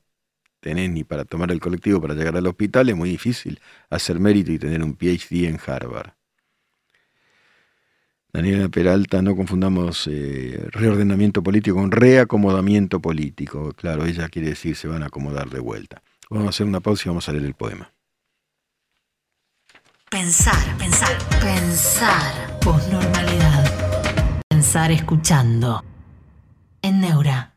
[0.58, 4.50] tenés ni para tomar el colectivo para llegar al hospital, es muy difícil hacer mérito
[4.50, 6.10] y tener un PhD en Harvard.
[8.32, 13.74] Daniela Peralta, no confundamos eh, reordenamiento político con reacomodamiento político.
[13.74, 16.02] Claro, ella quiere decir se van a acomodar de vuelta.
[16.30, 17.91] Vamos a hacer una pausa y vamos a leer el poema.
[20.12, 22.60] Pensar, pensar, pensar.
[22.60, 24.42] Posnormalidad.
[24.46, 25.82] Pensar escuchando.
[26.82, 27.56] En Neura.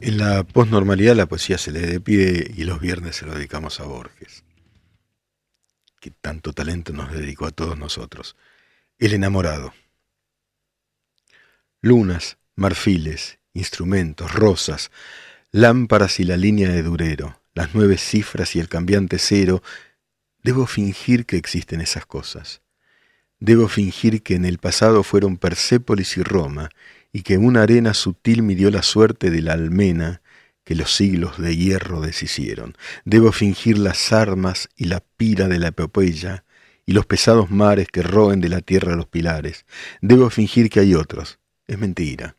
[0.00, 3.78] En la posnormalidad la poesía se le de pie y los viernes se lo dedicamos
[3.78, 4.42] a Borges,
[6.00, 8.36] que tanto talento nos dedicó a todos nosotros.
[8.98, 9.74] El enamorado.
[11.82, 14.90] Lunas, marfiles, instrumentos, rosas,
[15.50, 19.62] lámparas y la línea de durero, las nueve cifras y el cambiante cero,
[20.42, 22.62] debo fingir que existen esas cosas.
[23.40, 26.70] Debo fingir que en el pasado fueron Persépolis y Roma,
[27.12, 30.22] y que una arena sutil midió la suerte de la almena
[30.64, 32.76] que los siglos de hierro deshicieron.
[33.04, 36.44] Debo fingir las armas y la pira de la epopeya
[36.86, 39.66] y los pesados mares que roen de la tierra los pilares.
[40.00, 41.38] Debo fingir que hay otros.
[41.66, 42.36] Es mentira.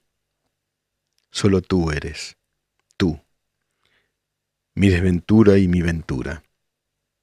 [1.32, 2.38] Solo tú eres,
[2.98, 3.20] tú.
[4.76, 6.42] Mi desventura y mi ventura,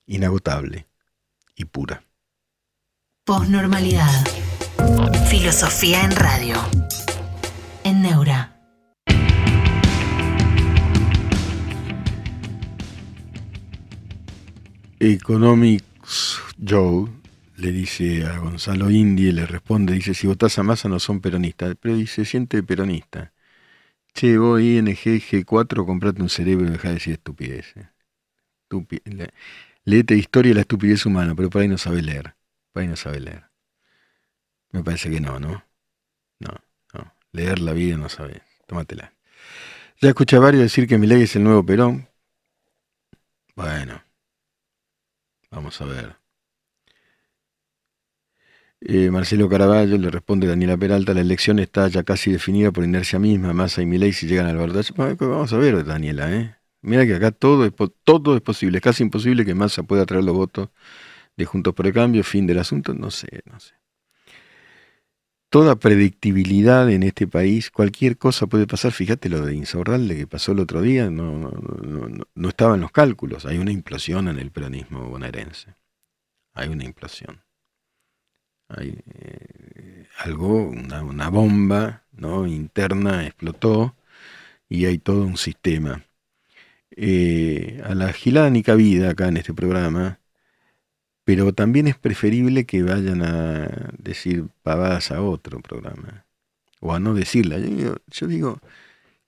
[0.06, 0.86] inagotable
[1.56, 2.04] y pura.
[3.24, 4.24] Posnormalidad.
[5.28, 6.54] Filosofía en radio
[7.82, 8.56] en Neura.
[15.00, 17.08] Economics Joe
[17.56, 21.74] le dice a Gonzalo Indy, le responde, dice, si votás a masa no son peronistas,
[21.80, 23.32] pero dice, siente peronista.
[24.12, 27.88] Che, vos ING G4, comprate un cerebro y dejá de decir estupideces.
[29.84, 32.34] Leete historia de la estupidez humana, pero por ahí no sabe leer.
[32.72, 33.50] Por ahí no sabe leer.
[34.72, 35.64] Me parece que no, ¿no?
[36.38, 36.50] No.
[37.32, 38.42] Leer la vida no sabes.
[38.66, 39.14] Tómatela.
[40.00, 42.08] Ya escuché a varios decir que mi ley es el nuevo Perón.
[43.54, 44.02] Bueno,
[45.50, 46.19] vamos a ver.
[48.82, 53.18] Eh, Marcelo Caraballo le responde Daniela Peralta, la elección está ya casi definida por inercia
[53.18, 54.92] misma, Massa y Milei si llegan al balotaje.
[54.96, 56.56] Vamos a ver, Daniela, ¿eh?
[56.82, 57.72] Mira que acá todo es,
[58.04, 60.70] todo es posible, es casi imposible que Massa pueda traer los votos
[61.36, 63.80] de Juntos por el Cambio, fin del asunto, no sé, no sé
[65.50, 68.92] toda predictibilidad en este país, cualquier cosa puede pasar.
[68.92, 71.50] Fíjate lo de Insaurralde que pasó el otro día, no,
[71.82, 73.44] no, no, estaba en los cálculos.
[73.46, 75.74] Hay una implosión en el peronismo bonaerense.
[76.54, 77.42] hay una implosión.
[78.76, 82.46] Hay eh, algo, una, bomba ¿no?
[82.46, 83.94] interna explotó
[84.68, 86.04] y hay todo un sistema.
[86.96, 90.20] Eh, a la gilada ni cabida acá en este programa,
[91.24, 96.26] pero también es preferible que vayan a decir pavadas a otro programa,
[96.80, 97.58] o a no decirla.
[97.58, 98.60] Yo, digo,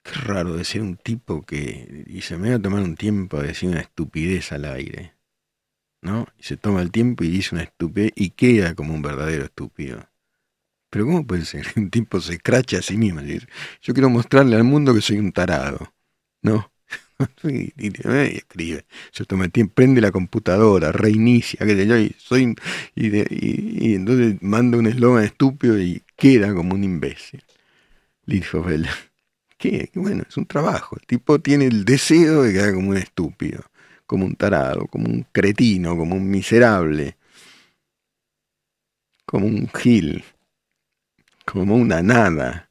[0.03, 3.71] qué raro decir un tipo que dice, me voy a tomar un tiempo a decir
[3.71, 5.15] una estupidez al aire.
[6.03, 6.27] ¿No?
[6.39, 10.07] Y se toma el tiempo y dice una estupidez y queda como un verdadero estúpido.
[10.91, 11.67] Pero ¿cómo puede ser?
[11.77, 13.23] Un tipo se cracha a sí mismo.
[13.23, 15.95] Yo quiero mostrarle al mundo que soy un tarado.
[16.43, 16.71] ¿No?
[17.45, 17.73] y,
[18.37, 18.85] escribe.
[19.13, 22.55] Se toma el tiempo, prende la computadora, reinicia, que yo, y soy
[22.95, 27.43] y, entonces manda un eslogan estúpido y queda como un imbécil.
[28.27, 28.65] Dijo
[29.59, 29.91] ¿Qué?
[29.95, 30.97] Bueno, es un trabajo.
[31.01, 33.65] El tipo tiene el deseo de quedar como un estúpido
[34.13, 37.17] como un tarado, como un cretino, como un miserable,
[39.25, 40.23] como un gil,
[41.47, 42.69] como una nada,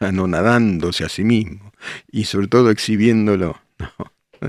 [0.00, 1.70] anonadándose a sí mismo
[2.10, 3.60] y sobre todo exhibiéndolo.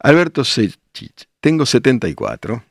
[0.00, 2.62] Alberto Sechich, tengo 74.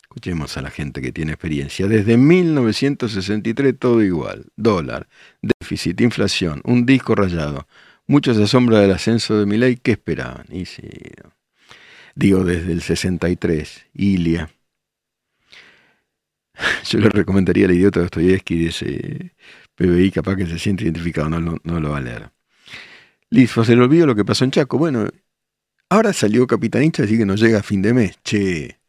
[0.00, 1.88] Escuchemos a la gente que tiene experiencia.
[1.88, 4.46] Desde 1963 todo igual.
[4.56, 5.08] Dólar,
[5.42, 7.68] déficit, inflación, un disco rayado.
[8.06, 9.76] Muchos asombra del ascenso de mi ley.
[9.76, 10.46] ¿Qué esperaban?
[10.48, 10.88] Y sí,
[12.18, 14.50] digo desde el 63, Ilia.
[16.90, 19.34] Yo le recomendaría al idiota Dostoyevsky de ese
[19.76, 22.32] PBI, capaz que se siente identificado, no, no, lo va a leer.
[23.30, 24.78] Listo, se le olvidó lo que pasó en Chaco.
[24.78, 25.06] Bueno,
[25.88, 28.18] ahora salió Capitanista, así que no llega a fin de mes.
[28.24, 28.80] Che.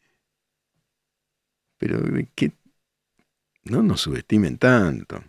[1.78, 2.00] Pero,
[2.34, 2.52] ¿qué?
[3.66, 5.24] No nos subestimen tanto.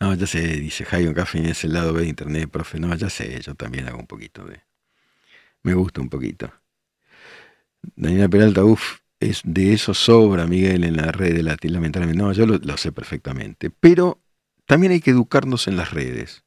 [0.00, 2.78] No, ya sé, dice Jairo Café, es el lado de Internet, profe.
[2.80, 4.62] No, ya sé, yo también hago un poquito de,
[5.62, 6.52] me gusta un poquito.
[7.96, 12.22] Daniela Peralta, uff, es, de eso sobra Miguel en la red, lamentablemente.
[12.22, 13.70] No, yo lo, sé perfectamente.
[13.70, 14.20] Pero
[14.66, 16.44] también hay que educarnos en las redes.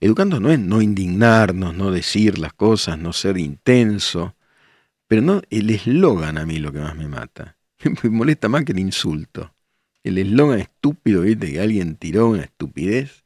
[0.00, 4.36] Educando no es no indignarnos, no decir las cosas, no ser intenso.
[5.08, 7.56] Pero no, el eslogan a mí lo que más me mata.
[8.02, 9.54] Me molesta más que el insulto.
[10.02, 11.52] El eslogan estúpido, ¿viste?
[11.52, 13.24] Que alguien tiró una estupidez.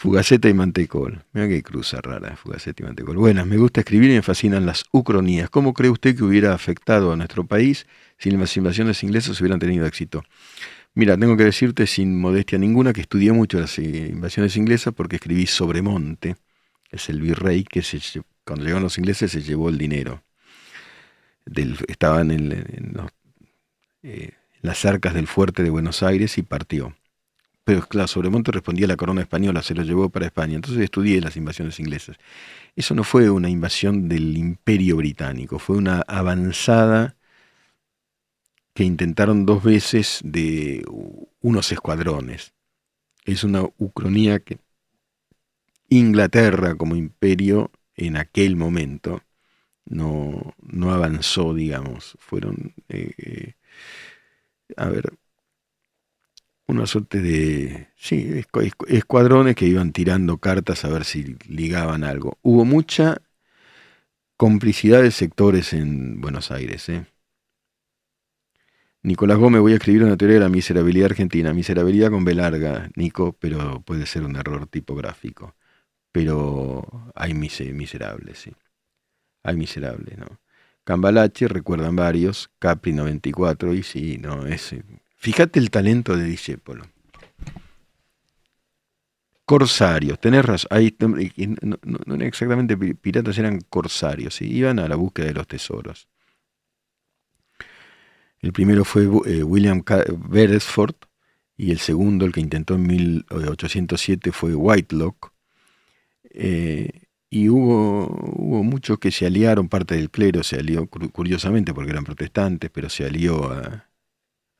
[0.00, 1.24] Fugaceta y Mantecol.
[1.32, 3.16] Mira qué cruza rara, Fugaceta y Mantecol.
[3.16, 5.50] Buenas, me gusta escribir y me fascinan las ucronías.
[5.50, 7.84] ¿Cómo cree usted que hubiera afectado a nuestro país
[8.16, 10.22] si las invasiones inglesas hubieran tenido éxito?
[10.94, 15.46] Mira, tengo que decirte sin modestia ninguna que estudié mucho las invasiones inglesas porque escribí
[15.46, 16.36] sobre Monte,
[16.92, 17.98] es el virrey que se,
[18.44, 20.22] cuando llegaron los ingleses se llevó el dinero.
[21.88, 22.94] Estaban en,
[24.04, 24.30] eh,
[24.62, 26.94] las arcas del fuerte de Buenos Aires y partió
[27.68, 30.54] pero claro, Sobremonte respondía a la corona española, se lo llevó para España.
[30.54, 32.16] Entonces estudié las invasiones inglesas.
[32.74, 37.16] Eso no fue una invasión del imperio británico, fue una avanzada
[38.72, 40.82] que intentaron dos veces de
[41.42, 42.54] unos escuadrones.
[43.26, 44.60] Es una ucronía que
[45.90, 49.20] Inglaterra como imperio en aquel momento
[49.84, 52.16] no, no avanzó, digamos.
[52.18, 53.54] Fueron, eh, eh,
[54.78, 55.18] a ver,
[56.68, 58.44] una suerte de sí,
[58.88, 62.38] escuadrones que iban tirando cartas a ver si ligaban algo.
[62.42, 63.22] Hubo mucha
[64.36, 66.88] complicidad de sectores en Buenos Aires.
[66.90, 67.06] ¿eh?
[69.02, 71.54] Nicolás Gómez, voy a escribir una teoría de la miserabilidad argentina.
[71.54, 75.56] Miserabilidad con B larga, Nico, pero puede ser un error tipográfico.
[76.12, 78.52] Pero hay miserables, sí.
[79.42, 80.40] Hay miserables, ¿no?
[80.84, 84.74] Cambalache, recuerdan varios, Capri 94, y sí, no, es
[85.18, 86.86] Fíjate el talento de Discepolo.
[89.44, 90.68] Corsarios, tenés razón.
[90.70, 94.40] Ahí, no, eran exactamente piratas, eran corsarios.
[94.40, 96.08] Iban a la búsqueda de los tesoros.
[98.40, 99.82] El primero fue eh, William
[100.28, 100.94] Beresford
[101.56, 105.32] y el segundo, el que intentó en 1807, fue Whitelock.
[106.30, 106.90] Eh,
[107.28, 112.04] y hubo, hubo muchos que se aliaron, parte del clero se alió, curiosamente porque eran
[112.04, 113.87] protestantes, pero se alió a,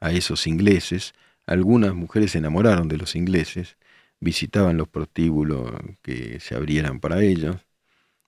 [0.00, 1.14] a esos ingleses.
[1.46, 3.76] Algunas mujeres se enamoraron de los ingleses,
[4.20, 5.72] visitaban los prostíbulos
[6.02, 7.56] que se abrieran para ellos,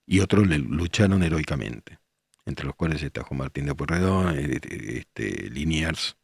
[0.05, 1.99] y otros lucharon heroicamente,
[2.45, 4.59] entre los cuales está Juan Martín de Porredón, eh,
[4.97, 6.17] este, Liniers,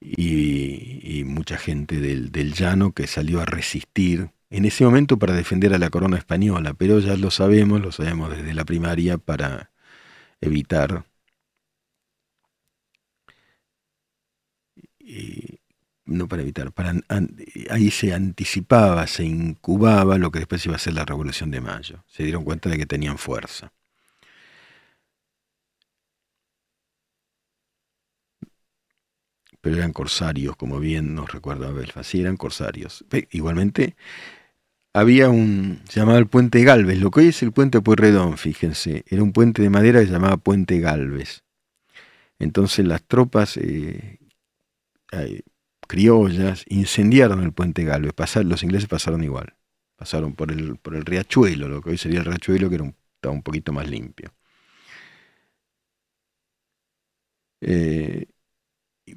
[0.00, 5.72] y, mucha gente del, del llano que salió a resistir en ese momento para defender
[5.72, 9.70] a la corona española, pero ya lo sabemos, lo sabemos desde la primaria, para
[10.40, 11.04] evitar
[16.04, 16.94] No para evitar, para,
[17.70, 22.04] ahí se anticipaba, se incubaba lo que después iba a ser la Revolución de Mayo.
[22.08, 23.72] Se dieron cuenta de que tenían fuerza.
[29.62, 33.04] pero eran corsarios, como bien nos recuerda Belfast, sí, eran corsarios.
[33.30, 33.96] Igualmente,
[34.92, 39.04] había un, se llamaba el puente Galvez, lo que hoy es el puente Pueyrredón, fíjense,
[39.08, 41.44] era un puente de madera que se llamaba puente Galvez.
[42.38, 44.18] Entonces las tropas eh,
[45.88, 49.54] criollas incendiaron el puente Galvez, los ingleses pasaron igual,
[49.96, 52.96] pasaron por el, por el riachuelo, lo que hoy sería el riachuelo, que era un,
[53.16, 54.32] estaba un poquito más limpio.
[57.60, 58.26] Eh,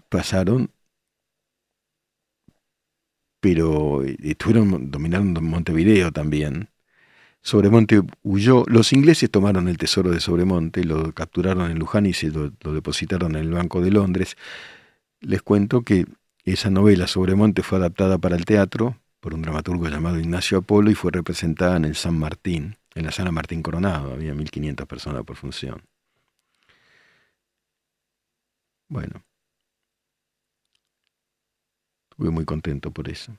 [0.09, 0.71] pasaron,
[3.39, 6.69] pero eh, estuvieron dominando Montevideo también.
[7.41, 8.63] Sobremonte huyó.
[8.67, 13.35] Los ingleses tomaron el tesoro de Sobremonte, lo capturaron en Luján y se lo, depositaron
[13.35, 14.35] en el Banco de Londres.
[15.22, 16.05] Les cuento que
[16.43, 20.95] esa novela Sobremonte fue adaptada para el teatro por un dramaturgo llamado Ignacio Apolo y
[20.95, 24.13] fue representada en el San Martín, en la sala Martín Coronado.
[24.13, 25.82] Había 1.500 personas por función.
[28.88, 29.24] Bueno,
[32.11, 33.36] estuve muy contento por eso.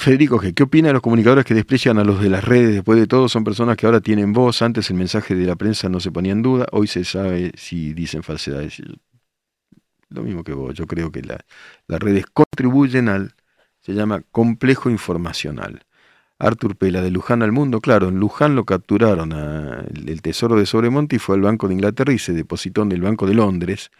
[0.00, 2.72] Federico G., ¿qué opina de los comunicadores que desprecian a los de las redes?
[2.72, 4.62] Después de todo, son personas que ahora tienen voz.
[4.62, 6.64] Antes el mensaje de la prensa no se ponía en duda.
[6.72, 8.80] Hoy se sabe si dicen falsedades.
[10.08, 10.72] Lo mismo que vos.
[10.72, 13.34] Yo creo que las redes contribuyen al,
[13.82, 15.82] se llama complejo informacional.
[16.38, 21.16] Artur Pela, de Luján al mundo, claro, en Luján lo capturaron el tesoro de Sobremonte
[21.16, 23.90] y fue al Banco de Inglaterra y se depositó en el Banco de Londres.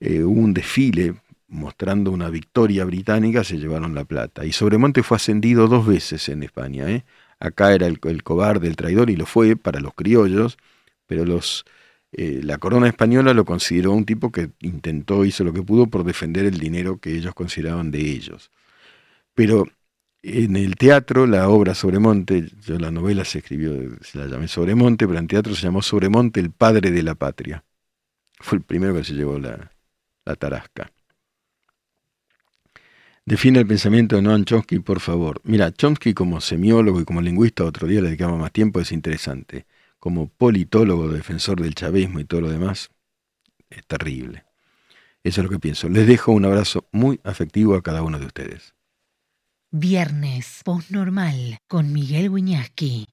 [0.00, 1.16] Eh, hubo un desfile
[1.56, 4.44] mostrando una victoria británica, se llevaron la plata.
[4.44, 6.88] Y Sobremonte fue ascendido dos veces en España.
[6.90, 7.04] ¿eh?
[7.40, 10.58] Acá era el, cobarde, el traidor, y lo fue para los criollos,
[11.06, 11.24] pero
[12.12, 16.04] eh, la corona española lo consideró un tipo que intentó, hizo lo que pudo por
[16.04, 18.50] defender el dinero que ellos consideraban de ellos.
[19.34, 19.66] Pero
[20.22, 25.06] en el teatro, la obra Sobremonte, yo la novela se escribió, se la llamé Sobremonte,
[25.06, 27.64] pero en teatro se llamó Sobremonte, el padre de la patria.
[28.40, 29.70] Fue el primero que se llevó la,
[30.38, 30.90] tarasca.
[33.28, 35.40] Define el pensamiento de Noam Chomsky, por favor.
[35.42, 39.66] Mira, Chomsky como semiólogo y como lingüista, otro día le dedicamos más tiempo, es interesante.
[39.98, 42.90] Como politólogo, defensor del chavismo y todo lo demás,
[43.68, 44.44] es terrible.
[45.24, 45.88] Eso es lo que pienso.
[45.88, 48.74] Les dejo un abrazo muy afectivo a cada uno de ustedes.
[49.72, 53.08] Viernes, postnormal, con Miguel Wiñaski.